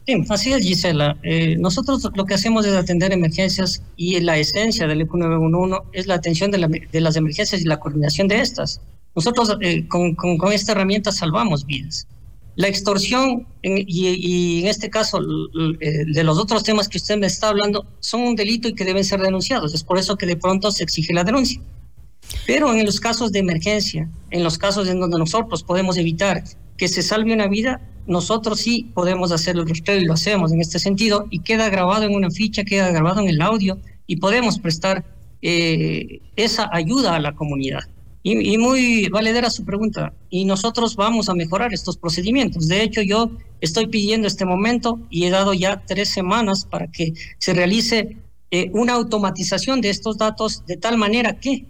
Sí, 0.06 0.22
así 0.30 0.52
es, 0.52 0.64
Gisela. 0.64 1.18
Eh, 1.24 1.56
nosotros 1.58 2.10
lo 2.14 2.26
que 2.26 2.34
hacemos 2.34 2.66
es 2.66 2.74
atender 2.74 3.14
emergencias 3.14 3.82
y 3.96 4.20
la 4.20 4.38
esencia 4.38 4.86
del 4.86 5.02
ECU 5.02 5.18
911 5.18 5.88
es 5.94 6.08
la 6.08 6.16
atención 6.16 6.52
de, 6.52 6.58
las 7.00 7.16
emergencias 7.16 7.62
y 7.62 7.66
la 7.66 7.80
coordinación 7.80 8.28
de 8.28 8.42
estas. 8.42 8.82
Nosotros 9.16 9.56
eh, 9.62 9.88
con, 9.88 10.16
esta 10.52 10.74
herramienta 10.74 11.12
salvamos 11.12 11.66
vidas. 11.66 12.08
La 12.56 12.68
extorsión 12.68 13.48
y, 13.64 14.62
en 14.62 14.68
este 14.68 14.90
caso 14.90 15.20
eh, 15.80 16.06
de 16.06 16.24
los 16.24 16.38
otros 16.38 16.64
temas 16.64 16.88
que 16.88 16.98
usted 16.98 17.18
me 17.18 17.26
está 17.26 17.50
hablando 17.50 17.88
son 18.00 18.22
un 18.22 18.36
delito 18.36 18.68
y 18.68 18.76
que 18.76 18.86
deben 18.86 19.06
ser 19.06 19.22
denunciados. 19.22 19.74
Es 19.74 19.84
por 19.84 19.98
eso 19.98 20.18
que 20.18 20.26
de 20.26 20.36
pronto 20.36 20.70
se 20.72 20.84
exige 20.84 21.14
la 21.14 21.24
denuncia. 21.24 21.62
Pero 22.46 22.74
en 22.74 22.86
los 22.86 23.00
casos 23.00 23.32
de 23.32 23.40
emergencia, 23.40 24.10
en 24.32 24.44
los 24.44 24.58
casos 24.58 24.88
en 24.90 25.00
donde 25.00 25.18
nosotros 25.18 25.64
podemos 25.64 25.98
evitar 25.98 26.44
que 26.78 26.88
se 26.88 27.02
salve 27.02 27.34
una 27.34 27.48
vida, 27.48 27.82
nosotros 28.08 28.60
sí 28.60 28.92
podemos 28.94 29.32
hacer 29.32 29.56
el 29.56 29.68
rastreo 29.68 29.98
y 29.98 30.06
lo 30.06 30.14
hacemos 30.14 30.52
en 30.52 30.62
este 30.62 30.80
sentido 30.80 31.28
y 31.30 31.40
queda 31.40 31.70
grabado 31.70 32.04
en 32.04 32.16
una 32.16 32.30
ficha, 32.30 32.64
queda 32.64 32.92
grabado 32.92 33.22
en 33.22 33.30
el 33.30 33.42
audio 33.42 33.78
y 34.08 34.18
podemos 34.18 34.60
prestar 34.60 35.06
eh, 35.42 36.22
esa 36.36 36.70
ayuda 36.72 37.16
a 37.16 37.20
la 37.20 37.34
comunidad. 37.34 37.82
Y, 38.26 38.58
muy 38.58 39.10
valedera 39.10 39.50
su 39.50 39.66
pregunta. 39.66 40.14
Y 40.30 40.46
nosotros 40.46 40.96
vamos 40.96 41.28
a 41.28 41.34
mejorar 41.34 41.74
estos 41.74 41.98
procedimientos. 41.98 42.70
De 42.70 42.82
hecho, 42.82 43.02
yo 43.02 43.32
estoy 43.60 43.88
pidiendo 43.88 44.28
este 44.30 44.46
momento 44.46 44.98
y 45.10 45.26
he 45.26 45.30
dado 45.30 45.54
ya 45.54 45.84
tres 45.86 46.10
semanas 46.10 46.64
para 46.64 46.88
que 46.88 47.14
se 47.38 47.54
realice 47.54 48.16
eh, 48.52 48.70
una 48.72 48.94
automatización 48.94 49.82
de 49.82 49.90
estos 49.90 50.18
datos 50.18 50.66
de 50.66 50.78
tal 50.78 50.98
manera 50.98 51.38
que 51.38 51.66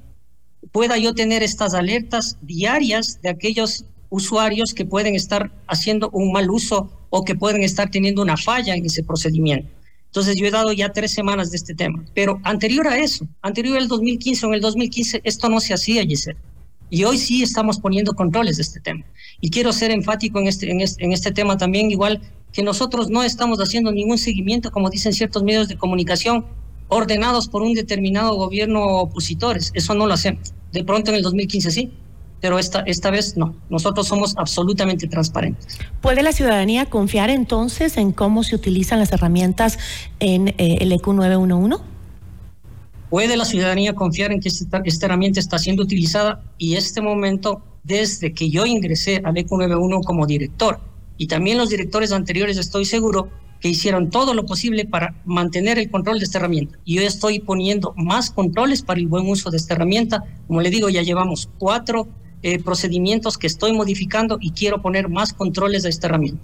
pueda 0.72 0.98
yo 1.00 1.16
tener 1.16 1.42
estas 1.42 1.74
alertas 1.74 2.38
diarias 2.44 3.20
de 3.24 3.30
aquellos 3.30 3.86
usuarios 4.14 4.76
que 4.76 4.86
pueden 4.86 5.16
estar 5.16 5.52
haciendo 5.68 6.12
un 6.12 6.32
mal 6.32 6.52
uso 6.52 6.92
o 7.10 7.26
que 7.26 7.34
pueden 7.34 7.64
estar 7.64 7.90
teniendo 7.90 8.22
una 8.22 8.38
falla 8.38 8.76
en 8.76 8.86
ese 8.86 9.04
procedimiento. 9.04 9.68
Entonces 10.06 10.36
yo 10.36 10.46
he 10.46 10.52
dado 10.52 10.72
ya 10.72 10.94
tres 10.94 11.12
semanas 11.12 11.50
de 11.50 11.58
este 11.58 11.74
tema, 11.74 12.06
pero 12.14 12.40
anterior 12.44 12.88
a 12.88 13.00
eso, 13.00 13.26
anterior 13.42 13.80
al 13.80 13.88
2015 13.88 14.46
o 14.46 14.50
en 14.50 14.54
el 14.54 14.62
2015, 14.62 15.22
esto 15.24 15.50
no 15.50 15.60
se 15.60 15.74
hacía, 15.74 16.04
Giselle. 16.06 16.38
Y 16.92 17.06
hoy 17.06 17.18
sí 17.18 17.42
estamos 17.42 17.80
poniendo 17.80 18.14
controles 18.14 18.58
de 18.58 18.62
este 18.62 18.80
tema. 18.80 19.04
Y 19.42 19.50
quiero 19.50 19.74
ser 19.74 19.90
enfático 19.90 20.40
en 20.40 20.48
este, 20.48 20.70
en 20.70 20.82
este, 20.82 21.04
en 21.04 21.12
este 21.12 21.32
tema 21.32 21.58
también, 21.58 21.90
igual 21.90 22.22
que 22.52 22.62
nosotros 22.62 23.10
no 23.10 23.24
estamos 23.24 23.58
haciendo 23.58 23.92
ningún 23.92 24.20
seguimiento, 24.20 24.70
como 24.70 24.92
dicen 24.92 25.14
ciertos 25.14 25.42
medios 25.42 25.68
de 25.70 25.76
comunicación, 25.76 26.46
ordenados 26.88 27.48
por 27.48 27.64
un 27.64 27.74
determinado 27.74 28.36
gobierno 28.36 28.86
opositores. 29.00 29.72
Eso 29.74 29.96
no 29.96 30.06
lo 30.06 30.14
hacemos. 30.14 30.54
De 30.72 30.84
pronto 30.84 31.10
en 31.10 31.18
el 31.18 31.24
2015 31.24 31.72
sí, 31.72 31.92
pero 32.44 32.60
esta, 32.60 32.82
esta 32.82 33.10
vez 33.10 33.38
no. 33.38 33.56
Nosotros 33.70 34.06
somos 34.06 34.36
absolutamente 34.36 35.08
transparentes. 35.08 35.78
¿Puede 36.02 36.24
la 36.24 36.34
ciudadanía 36.34 36.86
confiar 36.88 37.30
entonces 37.30 37.96
en 37.96 38.12
cómo 38.12 38.44
se 38.44 38.54
utilizan 38.54 39.00
las 39.00 39.14
herramientas 39.14 39.80
en 40.20 40.50
eh, 40.50 40.80
el 40.82 40.92
EQ 40.92 41.08
911? 41.14 41.82
¿Puede 43.10 43.38
la 43.38 43.46
ciudadanía 43.46 43.96
confiar 43.96 44.34
en 44.34 44.42
que 44.42 44.50
esta, 44.50 44.82
esta, 44.84 45.06
herramienta 45.06 45.40
está 45.40 45.58
siendo 45.58 45.84
utilizada? 45.84 46.44
Y 46.58 46.76
este 46.76 47.00
momento, 47.00 47.62
desde 47.86 48.34
que 48.34 48.50
yo 48.50 48.66
ingresé 48.66 49.22
al 49.24 49.38
EQ 49.38 49.50
911 49.50 50.06
como 50.06 50.28
director, 50.28 50.82
y 51.18 51.28
también 51.28 51.58
los 51.58 51.70
directores 51.70 52.12
anteriores, 52.12 52.58
estoy 52.58 52.84
seguro 52.84 53.30
que 53.62 53.70
hicieron 53.70 54.10
todo 54.10 54.34
lo 54.34 54.46
posible 54.46 54.84
para 54.84 55.16
mantener 55.24 55.80
el 55.80 55.90
control 55.90 56.20
de 56.20 56.26
esta 56.26 56.40
herramienta. 56.40 56.78
Y 56.84 56.96
yo 56.96 57.04
estoy 57.04 57.40
poniendo 57.40 57.94
más 57.96 58.32
controles 58.32 58.82
para 58.82 59.00
el 59.00 59.08
buen 59.08 59.30
uso 59.30 59.50
de 59.50 59.56
esta 59.56 59.76
herramienta. 59.76 60.26
Como 60.46 60.60
le 60.60 60.70
digo, 60.70 60.90
ya 60.90 61.04
llevamos 61.04 61.50
cuatro 61.58 62.10
eh, 62.44 62.62
procedimientos 62.62 63.38
que 63.38 63.48
estoy 63.48 63.72
modificando 63.72 64.38
y 64.42 64.52
quiero 64.52 64.82
poner 64.82 65.08
más 65.08 65.32
controles 65.32 65.86
a 65.86 65.90
esta 65.90 66.08
herramienta. 66.08 66.42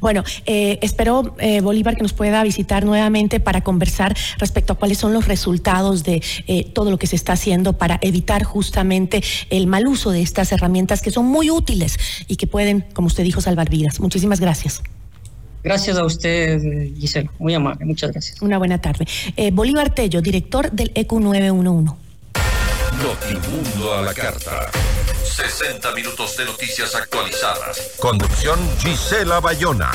Bueno, 0.00 0.24
eh, 0.46 0.78
espero, 0.80 1.34
eh, 1.38 1.60
Bolívar, 1.60 1.96
que 1.96 2.02
nos 2.02 2.14
pueda 2.14 2.42
visitar 2.42 2.86
nuevamente 2.86 3.40
para 3.40 3.60
conversar 3.60 4.16
respecto 4.38 4.72
a 4.72 4.76
cuáles 4.76 4.96
son 4.96 5.12
los 5.12 5.28
resultados 5.28 6.02
de 6.02 6.22
todo 6.72 6.90
lo 6.90 6.98
que 6.98 7.06
se 7.06 7.16
está 7.16 7.34
haciendo 7.34 7.74
para 7.74 7.98
evitar 8.00 8.42
justamente 8.44 9.22
el 9.50 9.66
mal 9.66 9.86
uso 9.86 10.12
de 10.12 10.22
estas 10.22 10.50
herramientas 10.50 11.02
que 11.02 11.10
son 11.10 11.26
muy 11.26 11.50
útiles 11.50 11.98
y 12.26 12.36
que 12.36 12.46
pueden, 12.46 12.80
como 12.94 13.08
usted 13.08 13.22
dijo, 13.22 13.42
salvar 13.42 13.68
vidas. 13.68 14.00
Muchísimas 14.00 14.40
gracias. 14.40 14.82
Gracias 15.62 15.98
a 15.98 16.04
usted, 16.04 16.94
Gisela. 16.98 17.30
Muy 17.38 17.52
amable. 17.52 17.84
Muchas 17.84 18.12
gracias. 18.12 18.40
Una 18.40 18.56
buena 18.56 18.80
tarde. 18.80 19.06
Bolívar 19.52 19.94
Tello, 19.94 20.22
director 20.22 20.70
del 20.72 20.90
EQ 20.94 21.12
911. 21.20 22.04
Notimundo 23.02 23.94
a 23.94 24.02
la 24.02 24.14
carta. 24.14 24.70
60 25.24 25.90
minutos 25.92 26.36
de 26.36 26.44
noticias 26.44 26.94
actualizadas. 26.94 27.92
Conducción 27.98 28.58
Gisela 28.78 29.40
Bayona. 29.40 29.90